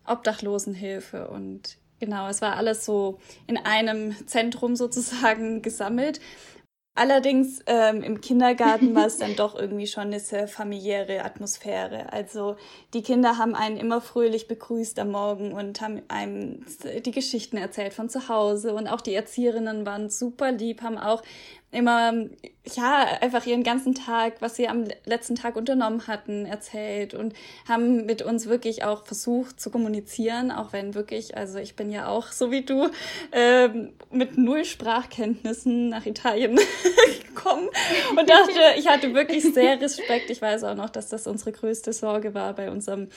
Obdachlosenhilfe 0.06 1.28
und 1.28 1.78
genau, 2.00 2.28
es 2.28 2.42
war 2.42 2.56
alles 2.56 2.85
so 2.85 3.18
in 3.46 3.56
einem 3.56 4.14
Zentrum 4.26 4.76
sozusagen 4.76 5.62
gesammelt. 5.62 6.20
Allerdings 6.94 7.61
ähm, 7.66 8.02
im 8.02 8.20
Kindergarten 8.20 8.94
war 8.94 9.07
es 9.07 9.16
dann 9.16 9.35
doch 9.35 9.55
irgendwie 9.55 9.87
schon 9.87 10.05
eine 10.05 10.20
sehr 10.20 10.46
familiäre 10.46 11.24
Atmosphäre. 11.24 12.12
Also 12.12 12.57
die 12.92 13.02
Kinder 13.02 13.38
haben 13.38 13.55
einen 13.55 13.78
immer 13.78 14.02
fröhlich 14.02 14.46
begrüßt 14.46 14.98
am 14.98 15.12
Morgen 15.12 15.52
und 15.52 15.81
haben 15.81 16.02
einem 16.09 16.64
die 17.05 17.11
Geschichten 17.11 17.57
erzählt 17.57 17.94
von 17.94 18.11
zu 18.11 18.28
Hause 18.28 18.74
und 18.74 18.88
auch 18.88 19.00
die 19.00 19.14
Erzieherinnen 19.14 19.87
waren 19.87 20.11
super 20.11 20.52
lieb, 20.52 20.83
haben 20.83 20.98
auch 20.98 21.22
immer, 21.72 22.12
ja, 22.74 23.18
einfach 23.20 23.46
ihren 23.46 23.64
ganzen 23.64 23.94
Tag, 23.94 24.35
was 24.40 24.56
sie 24.56 24.68
am 24.68 24.85
letzten 25.06 25.35
Tag 25.35 25.56
unternommen 25.56 26.06
hatten, 26.06 26.44
erzählt 26.44 27.14
und 27.14 27.35
haben 27.66 28.04
mit 28.04 28.20
uns 28.22 28.46
wirklich 28.46 28.85
auch 28.85 29.04
versucht 29.06 29.58
zu 29.58 29.70
kommunizieren, 29.70 30.52
auch 30.52 30.72
wenn 30.72 30.94
wirklich, 30.94 31.37
also 31.37 31.58
ich 31.58 31.74
bin 31.74 31.90
ja 31.90 32.08
auch, 32.08 32.28
so 32.28 32.50
wie 32.50 32.62
du, 32.62 32.90
ähm, 33.32 33.94
mit 34.11 34.37
null 34.37 34.66
Sprachkenntnissen 34.66 35.88
nach 35.88 36.04
Italien 36.04 36.61
gekommen 37.35 37.68
und 38.11 38.28
dachte, 38.28 38.61
ich 38.76 38.87
hatte 38.87 39.14
wirklich 39.14 39.42
sehr 39.42 39.80
Respekt. 39.80 40.28
Ich 40.30 40.42
weiß 40.42 40.64
auch 40.64 40.76
noch, 40.76 40.90
dass 40.90 41.08
das 41.08 41.26
unsere 41.26 41.52
größte 41.52 41.92
Sorge 41.94 42.35
war 42.35 42.52
bei 42.52 42.70
unserem 42.70 43.08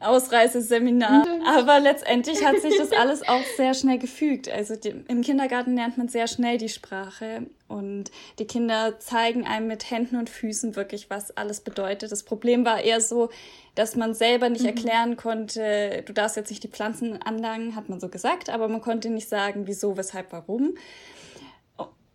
Ausreiseseminar. 0.00 1.26
Aber 1.46 1.78
letztendlich 1.80 2.44
hat 2.44 2.58
sich 2.60 2.76
das 2.78 2.92
alles 2.92 3.26
auch 3.26 3.44
sehr 3.56 3.74
schnell 3.74 3.98
gefügt. 3.98 4.48
Also 4.48 4.76
die, 4.76 4.94
im 5.08 5.20
Kindergarten 5.22 5.74
lernt 5.74 5.98
man 5.98 6.08
sehr 6.08 6.26
schnell 6.26 6.58
die 6.58 6.68
Sprache 6.68 7.46
und 7.68 8.10
die 8.38 8.46
Kinder 8.46 8.98
zeigen 8.98 9.46
einem 9.46 9.68
mit 9.68 9.90
Händen 9.90 10.16
und 10.16 10.30
Füßen 10.30 10.74
wirklich, 10.74 11.10
was 11.10 11.36
alles 11.36 11.60
bedeutet. 11.60 12.10
Das 12.10 12.22
Problem 12.22 12.64
war 12.64 12.80
eher 12.80 13.00
so, 13.00 13.30
dass 13.74 13.94
man 13.94 14.14
selber 14.14 14.48
nicht 14.48 14.62
mhm. 14.62 14.68
erklären 14.68 15.16
konnte, 15.16 16.02
du 16.04 16.12
darfst 16.12 16.36
jetzt 16.36 16.50
nicht 16.50 16.64
die 16.64 16.68
Pflanzen 16.68 17.22
anlangen, 17.22 17.76
hat 17.76 17.88
man 17.88 18.00
so 18.00 18.08
gesagt, 18.08 18.50
aber 18.50 18.68
man 18.68 18.80
konnte 18.80 19.10
nicht 19.10 19.28
sagen, 19.28 19.66
wieso, 19.66 19.96
weshalb, 19.96 20.32
warum. 20.32 20.74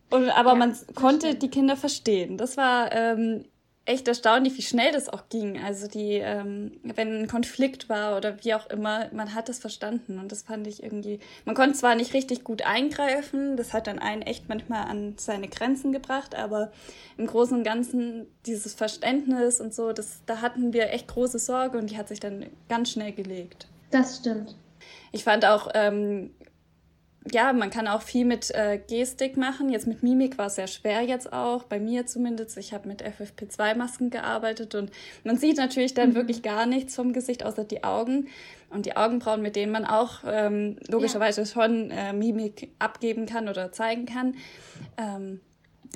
Und, 0.10 0.30
aber 0.30 0.52
ja, 0.52 0.56
man 0.56 0.78
konnte 0.93 1.36
die 1.36 1.50
Kinder 1.50 1.76
verstehen. 1.76 2.38
Das 2.38 2.58
war 2.58 2.91
ähm, 2.91 3.45
echt 3.86 4.08
erstaunlich, 4.08 4.58
wie 4.58 4.63
schnell 4.63 4.91
das 4.91 5.10
auch 5.10 5.30
ging. 5.30 5.62
Also 5.62 5.88
die, 5.88 6.13
ähm, 6.13 6.80
wenn 6.84 7.21
ein 7.21 7.28
Konflikt 7.28 7.88
war 7.88 8.17
oder 8.17 8.43
wie 8.43 8.56
auch 8.56 8.67
immer, 8.69 9.10
man 9.13 9.36
hat 9.36 9.48
das 9.48 9.60
verstanden 9.60 10.17
und 10.19 10.32
das 10.32 10.41
fand 10.41 10.65
ich 10.65 10.82
irgendwie. 10.82 11.19
Man 11.45 11.56
konnte 11.56 11.78
zwar 11.78 11.93
nicht 11.95 12.13
richtig 12.13 12.43
gut 12.43 12.63
eingreifen, 12.63 13.58
das 13.58 13.74
hat 13.74 13.88
dann 13.88 14.00
einen 14.00 14.24
echt 14.24 14.50
manchmal 14.50 14.88
an 14.88 15.13
seine 15.17 15.48
Grenzen 15.48 15.91
gebracht, 15.91 16.34
aber 16.34 16.71
im 17.17 17.28
Großen 17.28 17.56
und 17.56 17.63
Ganzen 17.63 18.26
dieses 18.48 18.74
Verständnis 18.74 19.62
und 19.62 19.74
so, 19.74 19.93
das, 19.93 20.21
da 20.26 20.41
hatten 20.41 20.74
wir 20.74 20.91
echt 20.91 21.08
große 21.08 21.39
Sorge 21.39 21.78
und 21.78 21.91
die 21.91 21.98
hat 21.98 22.08
sich 22.08 22.19
dann 22.19 22.48
ganz 22.67 22.89
schnell 22.91 23.12
gelegt. 23.12 23.67
Das 23.91 24.17
stimmt. 24.17 24.56
Ich 25.12 25.24
fand 25.24 25.45
auch 25.45 25.69
ähm, 25.76 26.32
ja, 27.31 27.53
man 27.53 27.71
kann 27.71 27.88
auch 27.88 28.01
viel 28.01 28.25
mit 28.25 28.51
äh, 28.51 28.77
Gestik 28.77 29.35
machen. 29.35 29.69
Jetzt 29.69 29.88
mit 29.88 30.03
Mimik 30.03 30.38
war 30.38 30.47
es 30.47 30.55
sehr 30.55 30.67
schwer 30.67 31.01
jetzt 31.01 31.33
auch, 31.33 31.63
bei 31.63 31.79
mir 31.79 32.05
zumindest. 32.05 32.57
Ich 32.57 32.73
habe 32.73 32.88
mit 32.88 33.03
FFP2-Masken 33.03 34.11
gearbeitet 34.11 34.75
und 34.75 34.91
man 35.23 35.38
sieht 35.38 35.57
natürlich 35.57 35.93
dann 35.93 36.09
mhm. 36.09 36.15
wirklich 36.15 36.43
gar 36.43 36.65
nichts 36.65 36.95
vom 36.95 37.13
Gesicht, 37.13 37.43
außer 37.43 37.63
die 37.63 37.83
Augen 37.83 38.27
und 38.69 38.85
die 38.85 38.95
Augenbrauen, 38.95 39.41
mit 39.41 39.55
denen 39.55 39.71
man 39.71 39.85
auch 39.85 40.19
ähm, 40.25 40.77
logischerweise 40.88 41.41
ja. 41.41 41.47
schon 41.47 41.89
äh, 41.89 42.13
Mimik 42.13 42.69
abgeben 42.77 43.25
kann 43.25 43.49
oder 43.49 43.71
zeigen 43.71 44.05
kann. 44.05 44.35
Ähm, 44.97 45.39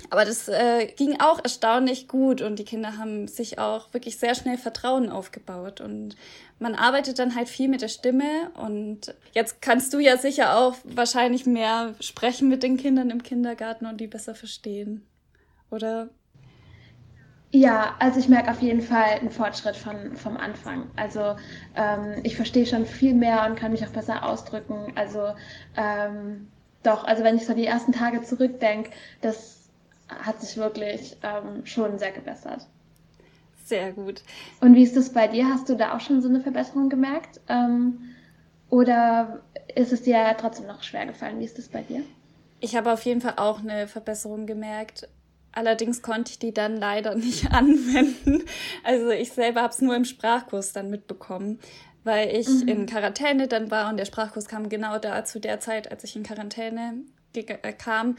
aber 0.09 0.25
das 0.25 0.47
äh, 0.47 0.87
ging 0.97 1.19
auch 1.19 1.39
erstaunlich 1.43 2.07
gut 2.07 2.41
und 2.41 2.59
die 2.59 2.65
Kinder 2.65 2.97
haben 2.97 3.27
sich 3.27 3.59
auch 3.59 3.93
wirklich 3.93 4.17
sehr 4.17 4.35
schnell 4.35 4.57
Vertrauen 4.57 5.09
aufgebaut 5.09 5.81
und 5.81 6.15
man 6.59 6.75
arbeitet 6.75 7.19
dann 7.19 7.35
halt 7.35 7.49
viel 7.49 7.69
mit 7.69 7.81
der 7.81 7.87
Stimme 7.87 8.51
und 8.55 9.13
jetzt 9.33 9.61
kannst 9.61 9.93
du 9.93 9.99
ja 9.99 10.17
sicher 10.17 10.57
auch 10.57 10.75
wahrscheinlich 10.83 11.45
mehr 11.45 11.95
sprechen 11.99 12.49
mit 12.49 12.63
den 12.63 12.77
Kindern 12.77 13.09
im 13.09 13.23
Kindergarten 13.23 13.85
und 13.85 13.99
die 13.99 14.07
besser 14.07 14.35
verstehen, 14.35 15.05
oder? 15.71 16.09
Ja, 17.51 17.95
also 17.97 18.19
ich 18.19 18.29
merke 18.29 18.51
auf 18.51 18.61
jeden 18.61 18.81
Fall 18.81 19.19
einen 19.19 19.31
Fortschritt 19.31 19.75
von, 19.75 20.15
vom 20.15 20.37
Anfang. 20.37 20.91
Also 20.95 21.35
ähm, 21.75 22.21
ich 22.23 22.35
verstehe 22.35 22.67
schon 22.67 22.85
viel 22.85 23.15
mehr 23.15 23.47
und 23.47 23.55
kann 23.55 23.71
mich 23.71 23.83
auch 23.83 23.91
besser 23.91 24.23
ausdrücken. 24.23 24.93
Also 24.95 25.33
ähm, 25.75 26.47
doch, 26.83 27.03
also 27.05 27.23
wenn 27.23 27.35
ich 27.37 27.47
so 27.47 27.53
die 27.55 27.65
ersten 27.65 27.91
Tage 27.91 28.21
zurückdenke, 28.21 28.91
das 29.21 29.58
hat 30.09 30.41
sich 30.41 30.57
wirklich 30.57 31.17
ähm, 31.23 31.65
schon 31.65 31.97
sehr 31.99 32.11
gebessert. 32.11 32.67
Sehr 33.65 33.91
gut. 33.91 34.23
Und 34.61 34.75
wie 34.75 34.83
ist 34.83 34.97
das 34.97 35.13
bei 35.13 35.27
dir? 35.27 35.47
Hast 35.47 35.69
du 35.69 35.75
da 35.75 35.95
auch 35.95 36.01
schon 36.01 36.21
so 36.21 36.27
eine 36.27 36.41
Verbesserung 36.41 36.89
gemerkt? 36.89 37.39
Ähm, 37.47 37.99
oder 38.69 39.41
ist 39.75 39.93
es 39.93 40.01
dir 40.01 40.35
trotzdem 40.39 40.67
noch 40.67 40.83
schwer 40.83 41.05
gefallen? 41.05 41.39
Wie 41.39 41.45
ist 41.45 41.57
das 41.57 41.69
bei 41.69 41.81
dir? 41.81 42.03
Ich 42.59 42.75
habe 42.75 42.91
auf 42.91 43.03
jeden 43.03 43.21
Fall 43.21 43.35
auch 43.37 43.59
eine 43.59 43.87
Verbesserung 43.87 44.45
gemerkt. 44.45 45.07
Allerdings 45.51 46.01
konnte 46.01 46.31
ich 46.31 46.39
die 46.39 46.53
dann 46.53 46.77
leider 46.77 47.15
nicht 47.15 47.51
anwenden. 47.51 48.43
Also 48.83 49.09
ich 49.09 49.31
selber 49.31 49.61
habe 49.61 49.73
es 49.73 49.81
nur 49.81 49.95
im 49.95 50.05
Sprachkurs 50.05 50.73
dann 50.73 50.89
mitbekommen, 50.89 51.59
weil 52.03 52.35
ich 52.35 52.47
mhm. 52.47 52.67
in 52.67 52.85
Quarantäne 52.85 53.47
dann 53.47 53.71
war 53.71 53.89
und 53.89 53.97
der 53.97 54.05
Sprachkurs 54.05 54.47
kam 54.47 54.69
genau 54.69 54.99
da 54.99 55.25
zu 55.25 55.39
der 55.39 55.59
Zeit, 55.59 55.91
als 55.91 56.03
ich 56.03 56.15
in 56.15 56.23
Quarantäne 56.23 57.03
äh, 57.33 57.73
kam. 57.73 58.17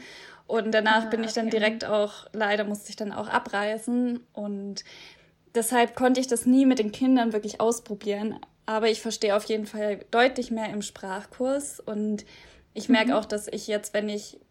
Und 0.51 0.73
danach 0.73 1.05
ah, 1.05 1.09
bin 1.09 1.23
ich 1.23 1.31
dann 1.31 1.47
okay. 1.47 1.59
direkt 1.59 1.85
auch, 1.85 2.27
leider 2.33 2.65
musste 2.65 2.89
ich 2.89 2.97
dann 2.97 3.13
auch 3.13 3.29
abreisen. 3.29 4.19
Und 4.33 4.83
deshalb 5.55 5.95
konnte 5.95 6.19
ich 6.19 6.27
das 6.27 6.45
nie 6.45 6.65
mit 6.65 6.77
den 6.77 6.91
Kindern 6.91 7.31
wirklich 7.31 7.61
ausprobieren. 7.61 8.37
Aber 8.65 8.89
ich 8.89 8.99
verstehe 8.99 9.33
auf 9.33 9.45
jeden 9.45 9.65
Fall 9.65 10.03
deutlich 10.11 10.51
mehr 10.51 10.69
im 10.69 10.81
Sprachkurs. 10.81 11.79
Und 11.79 12.25
ich 12.73 12.89
merke 12.89 13.11
mhm. 13.11 13.13
auch, 13.13 13.23
dass 13.23 13.47
ich 13.47 13.67
jetzt, 13.67 13.93
wenn 13.93 14.09
ich, 14.09 14.41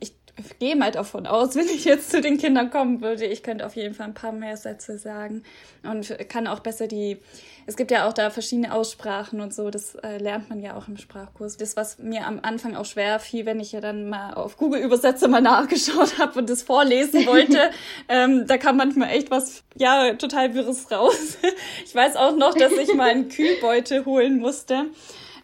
ich 0.00 0.14
gehe 0.58 0.76
mal 0.76 0.90
davon 0.90 1.26
aus, 1.26 1.54
wenn 1.56 1.66
ich 1.66 1.84
jetzt 1.84 2.10
zu 2.10 2.20
den 2.20 2.38
Kindern 2.38 2.70
kommen 2.70 3.00
würde, 3.00 3.24
ich 3.24 3.42
könnte 3.42 3.66
auf 3.66 3.76
jeden 3.76 3.94
Fall 3.94 4.06
ein 4.06 4.14
paar 4.14 4.32
mehr 4.32 4.56
Sätze 4.56 4.98
sagen 4.98 5.42
und 5.82 6.16
kann 6.28 6.46
auch 6.46 6.60
besser 6.60 6.86
die, 6.86 7.18
es 7.66 7.76
gibt 7.76 7.90
ja 7.90 8.08
auch 8.08 8.12
da 8.12 8.30
verschiedene 8.30 8.72
Aussprachen 8.72 9.40
und 9.40 9.54
so, 9.54 9.70
das 9.70 9.94
äh, 9.96 10.18
lernt 10.18 10.48
man 10.48 10.60
ja 10.60 10.76
auch 10.76 10.88
im 10.88 10.96
Sprachkurs. 10.96 11.56
Das, 11.56 11.76
was 11.76 11.98
mir 11.98 12.26
am 12.26 12.40
Anfang 12.42 12.76
auch 12.76 12.84
schwer 12.84 13.18
fiel, 13.20 13.46
wenn 13.46 13.60
ich 13.60 13.72
ja 13.72 13.80
dann 13.80 14.08
mal 14.08 14.34
auf 14.34 14.56
Google 14.56 14.80
Übersetzer 14.80 15.28
mal 15.28 15.40
nachgeschaut 15.42 16.18
habe 16.18 16.38
und 16.38 16.50
das 16.50 16.62
vorlesen 16.62 17.26
wollte, 17.26 17.70
ähm, 18.08 18.46
da 18.46 18.58
kam 18.58 18.76
manchmal 18.76 19.10
echt 19.10 19.30
was, 19.30 19.62
ja, 19.76 20.14
total 20.14 20.54
Wirres 20.54 20.90
raus. 20.90 21.38
ich 21.84 21.94
weiß 21.94 22.16
auch 22.16 22.36
noch, 22.36 22.54
dass 22.54 22.72
ich 22.72 22.94
mal 22.94 23.10
einen 23.10 23.28
Kühlbeutel 23.28 24.04
holen 24.04 24.38
musste 24.38 24.86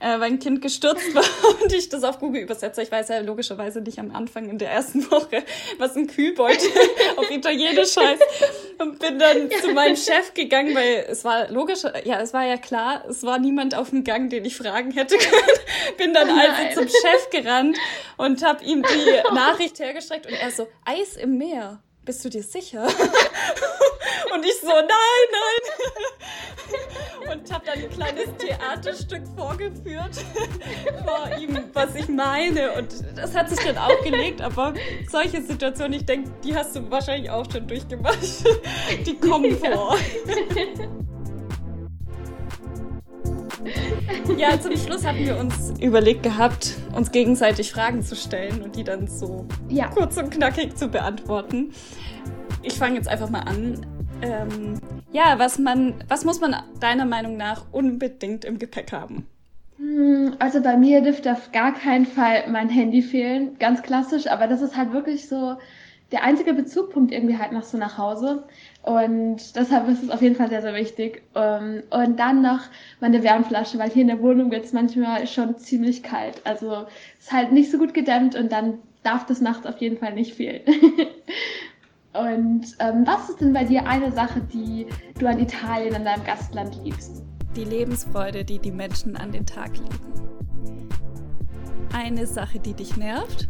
äh, 0.01 0.21
weil 0.21 0.25
ein 0.25 0.39
Kind 0.39 0.63
gestürzt 0.63 1.15
war 1.15 1.25
und 1.63 1.73
ich 1.73 1.89
das 1.89 2.05
auf 2.05 2.19
Google 2.19 2.43
übersetze. 2.43 2.83
Ich 2.83 2.91
weiß 2.91 3.09
ja 3.09 3.19
logischerweise 3.21 3.81
nicht 3.81 3.99
am 3.99 4.15
Anfang 4.15 4.49
in 4.49 4.59
der 4.59 4.71
ersten 4.71 5.11
Woche, 5.11 5.45
was 5.79 5.97
ein 5.97 6.07
Kühlbeutel 6.07 6.71
auf 7.17 7.31
Italienisch 7.31 7.97
heißt. 7.97 8.23
Und 8.79 8.99
bin 8.99 9.19
dann 9.19 9.51
ja. 9.51 9.59
zu 9.61 9.73
meinem 9.73 9.97
Chef 9.97 10.35
gegangen, 10.35 10.75
weil 10.75 11.07
es 11.09 11.25
war 11.25 11.51
logisch, 11.51 11.83
ja, 12.05 12.21
es 12.21 12.33
war 12.33 12.45
ja 12.45 12.57
klar, 12.57 13.05
es 13.09 13.23
war 13.25 13.39
niemand 13.39 13.75
auf 13.75 13.91
dem 13.91 14.05
Gang, 14.05 14.31
den 14.31 14.45
ich 14.45 14.57
fragen 14.57 14.93
hätte 14.93 15.17
können. 15.19 15.97
bin 15.97 16.15
dann 16.15 16.31
oh 16.31 16.35
also 16.35 16.81
zum 16.81 16.89
Chef 16.89 17.31
gerannt 17.31 17.77
und 18.17 18.45
habe 18.45 18.65
ihm 18.65 18.83
die 18.83 19.35
Nachricht 19.35 19.79
hergestreckt 19.79 20.27
und 20.27 20.35
er 20.35 20.51
so, 20.51 20.69
Eis 20.85 21.17
im 21.17 21.39
Meer 21.39 21.81
bist 22.05 22.25
du 22.25 22.31
dir 22.31 22.43
sicher? 22.43 22.85
und 24.35 24.45
ich 24.45 24.61
so, 24.61 24.69
nein, 24.69 24.87
nein. 25.31 26.81
Und 27.33 27.53
habe 27.53 27.65
dann 27.67 27.79
ein 27.79 27.91
kleines 27.91 28.37
Theaterstück 28.39 29.23
vorgeführt 29.37 30.17
vor 31.05 31.39
ihm, 31.39 31.59
was 31.73 31.95
ich 31.95 32.09
meine. 32.09 32.73
Und 32.73 33.05
das 33.17 33.35
hat 33.35 33.49
sich 33.51 33.59
dann 33.61 33.79
auch 33.79 34.03
gelegt, 34.03 34.41
aber 34.41 34.75
solche 35.11 35.43
Situationen, 35.43 35.95
ich 35.95 36.07
denke, 36.07 36.31
die 36.45 36.55
hast 36.55 36.75
du 36.77 36.91
wahrscheinlich 36.91 37.31
auch 37.31 37.51
schon 37.51 37.67
durchgemacht. 37.67 38.19
die 39.07 39.17
kommen 39.17 39.57
vor. 39.59 39.97
Ja, 44.37 44.59
zum 44.61 44.77
Schluss 44.77 45.05
hatten 45.05 45.25
wir 45.25 45.37
uns 45.37 45.75
überlegt 45.81 46.23
gehabt, 46.23 46.77
uns 46.95 47.11
gegenseitig 47.11 47.73
Fragen 47.73 48.03
zu 48.03 48.15
stellen 48.15 48.63
und 48.63 48.77
die 48.77 48.85
dann 48.85 49.07
so 49.09 49.47
ja. 49.69 49.89
kurz 49.89 50.17
und 50.17 50.31
knackig 50.31 50.77
zu 50.77 50.89
beantworten. 50.89 51.73
Ich 52.63 52.75
fange 52.75 52.97
jetzt 52.97 53.09
einfach 53.09 53.29
mal 53.29 53.41
an. 53.41 53.87
Ähm, 54.23 54.81
ja, 55.13 55.39
was 55.39 55.59
man, 55.59 55.95
was 56.09 56.25
muss 56.25 56.41
man 56.41 56.57
deiner 56.81 57.07
Meinung 57.07 57.37
nach 57.37 57.65
unbedingt 57.73 58.45
im 58.45 58.59
Gepäck 58.59 58.93
haben? 58.93 59.27
Hm, 59.79 60.35
also 60.39 60.63
bei 60.63 60.77
mir 60.77 61.03
dürfte 61.03 61.33
auf 61.33 61.53
gar 61.53 61.75
keinen 61.75 62.07
Fall 62.07 62.45
mein 62.51 62.69
Handy 62.69 63.03
fehlen, 63.03 63.59
ganz 63.59 63.83
klassisch, 63.83 64.27
aber 64.27 64.47
das 64.47 64.61
ist 64.61 64.77
halt 64.77 64.93
wirklich 64.93 65.29
so 65.29 65.57
der 66.11 66.25
einzige 66.25 66.55
Bezugpunkt 66.55 67.13
irgendwie 67.13 67.37
halt 67.37 67.53
noch 67.53 67.65
so 67.65 67.77
nach 67.77 67.99
Hause. 67.99 68.45
Und 68.83 69.57
deshalb 69.57 69.89
ist 69.89 70.03
es 70.03 70.11
auf 70.11 70.23
jeden 70.23 70.37
Fall 70.37 70.49
sehr, 70.49 70.63
sehr 70.63 70.75
wichtig. 70.75 71.23
Ähm, 71.35 71.83
und 71.91 72.19
dann 72.19 72.41
noch 72.41 72.61
meine 73.01 73.23
Wärmflasche, 73.23 73.79
weil 73.79 73.91
hier 73.91 74.03
in 74.03 74.09
der 74.09 74.23
Wohnung 74.23 74.51
wird 74.51 74.65
es 74.65 74.73
manchmal 74.73 75.27
schon 75.27 75.59
ziemlich 75.59 76.03
kalt. 76.03 76.41
Also 76.45 76.87
ist 77.19 77.33
halt 77.33 77.53
nicht 77.53 77.71
so 77.71 77.79
gut 77.79 77.93
gedämmt 77.93 78.35
und 78.35 78.51
dann 78.53 78.79
darf 79.03 79.27
das 79.27 79.41
nachts 79.41 79.67
auf 79.67 79.79
jeden 79.79 79.99
Fall 79.99 80.15
nicht 80.15 80.35
fehlen. 80.35 80.63
und 82.15 82.77
ähm, 82.81 83.07
was 83.07 83.29
ist 83.29 83.41
denn 83.41 83.53
bei 83.53 83.65
dir 83.65 83.87
eine 83.87 84.11
Sache, 84.13 84.41
die 84.41 84.87
du 85.19 85.27
an 85.27 85.39
Italien, 85.39 85.95
an 85.95 86.05
deinem 86.05 86.25
Gastland 86.25 86.81
liebst? 86.85 87.23
Die 87.57 87.65
Lebensfreude, 87.65 88.45
die 88.45 88.59
die 88.59 88.73
Menschen 88.73 89.17
an 89.17 89.33
den 89.33 89.47
Tag 89.47 89.77
legen. 89.77 90.01
Eine 91.93 92.27
Sache, 92.27 92.59
die 92.59 92.75
dich 92.75 92.97
nervt? 92.97 93.49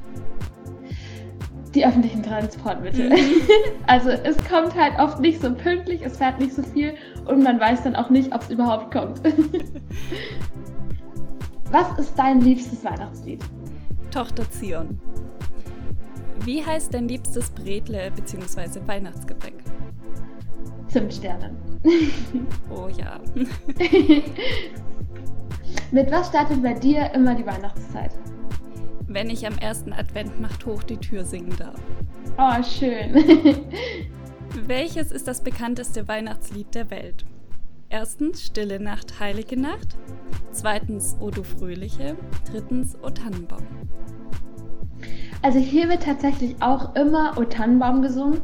die 1.75 1.87
öffentlichen 1.87 2.23
Transportmittel. 2.23 3.11
Mhm. 3.11 3.17
Also 3.87 4.11
es 4.11 4.37
kommt 4.49 4.75
halt 4.75 4.99
oft 4.99 5.21
nicht 5.21 5.41
so 5.41 5.53
pünktlich, 5.53 6.03
es 6.05 6.19
fährt 6.19 6.41
nicht 6.41 6.55
so 6.55 6.63
viel 6.63 6.95
und 7.27 7.43
man 7.43 7.59
weiß 7.59 7.85
dann 7.85 7.97
auch 7.97 8.11
nicht, 8.11 8.35
ob 8.35 8.43
es 8.43 8.51
überhaupt 8.51 8.93
kommt. 8.93 9.23
Was 11.71 11.99
ist 11.99 12.19
dein 12.19 12.41
liebstes 12.41 12.85
Weihnachtslied? 12.85 13.43
Tochter 14.11 14.51
Zion. 14.51 14.99
Wie 16.45 16.65
heißt 16.65 16.95
dein 16.95 17.09
liebstes 17.09 17.51
Bredle 17.51 18.11
bzw. 18.15 18.81
Weihnachtsgebäck? 18.87 19.55
Zimtsterne. 20.89 21.55
Oh 22.71 22.89
ja. 22.89 23.21
Mit 25.93 26.11
was 26.11 26.29
startet 26.29 26.63
bei 26.63 26.75
dir 26.75 27.11
immer 27.15 27.35
die 27.35 27.47
Weihnachtszeit? 27.47 28.13
wenn 29.09 29.31
ich 29.31 29.47
am 29.47 29.57
ersten 29.59 29.93
Advent 29.93 30.41
macht 30.41 30.65
hoch 30.67 30.83
die 30.83 30.99
Tür 30.99 31.25
singen 31.25 31.57
darf. 31.57 31.81
Oh, 32.37 32.63
schön. 32.63 33.15
Welches 34.67 35.11
ist 35.11 35.27
das 35.27 35.43
bekannteste 35.43 36.07
Weihnachtslied 36.07 36.75
der 36.75 36.91
Welt? 36.91 37.25
Erstens 37.89 38.45
Stille 38.45 38.79
Nacht, 38.79 39.19
Heilige 39.19 39.59
Nacht. 39.59 39.97
Zweitens 40.53 41.17
O 41.21 41.31
du 41.31 41.43
Fröhliche. 41.43 42.17
Drittens 42.51 42.97
O 43.03 43.09
Tannenbaum. 43.09 43.67
Also 45.43 45.59
hier 45.59 45.89
wird 45.89 46.03
tatsächlich 46.03 46.57
auch 46.61 46.95
immer 46.95 47.35
O 47.37 47.45
Tannenbaum 47.45 48.03
gesungen. 48.03 48.41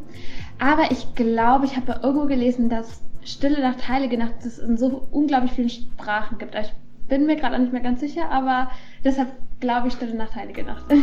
Aber 0.59 0.91
ich 0.91 1.15
glaube, 1.15 1.65
ich 1.65 1.75
habe 1.75 1.91
ja 1.91 2.03
irgendwo 2.03 2.27
gelesen, 2.27 2.69
dass 2.69 3.01
Stille 3.23 3.59
Nacht, 3.59 3.87
Heilige 3.89 4.17
Nacht 4.17 4.45
es 4.45 4.59
in 4.59 4.77
so 4.77 5.07
unglaublich 5.11 5.51
vielen 5.51 5.69
Sprachen 5.69 6.37
gibt. 6.37 6.55
Ich 6.55 6.73
bin 7.07 7.25
mir 7.25 7.35
gerade 7.35 7.59
nicht 7.59 7.73
mehr 7.73 7.81
ganz 7.81 7.99
sicher, 7.99 8.29
aber 8.29 8.69
deshalb 9.03 9.29
glaube 9.59 9.87
ich, 9.87 9.95
Stille 9.95 10.15
Nacht, 10.15 10.35
Heilige 10.35 10.63
Nacht. 10.63 10.85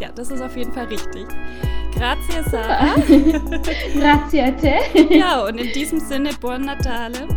Ja, 0.00 0.08
das 0.12 0.30
ist 0.32 0.42
auf 0.42 0.56
jeden 0.56 0.72
Fall 0.72 0.86
richtig. 0.86 1.26
Grazie, 1.94 2.42
Sarah. 2.50 2.94
Grazie 3.94 4.42
a 4.42 4.50
te. 4.50 4.74
Ja, 5.10 5.44
und 5.46 5.58
in 5.58 5.72
diesem 5.72 6.00
Sinne, 6.00 6.30
Buon 6.40 6.62
Natale. 6.62 7.28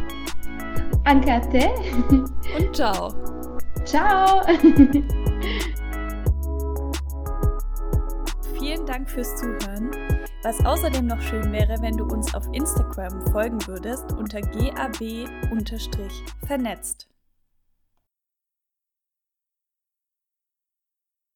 Anche 1.03 1.33
a 1.33 1.39
te. 1.41 1.69
Und 2.09 2.75
ciao. 2.75 3.13
Ciao. 3.83 4.41
Vielen 8.85 8.97
Dank 8.97 9.09
fürs 9.09 9.35
Zuhören. 9.37 9.89
Was 10.43 10.63
außerdem 10.63 11.07
noch 11.07 11.19
schön 11.19 11.51
wäre, 11.51 11.81
wenn 11.81 11.97
du 11.97 12.05
uns 12.05 12.35
auf 12.35 12.45
Instagram 12.53 13.19
folgen 13.31 13.57
würdest 13.65 14.11
unter 14.11 14.41
gab-vernetzt. 14.41 17.09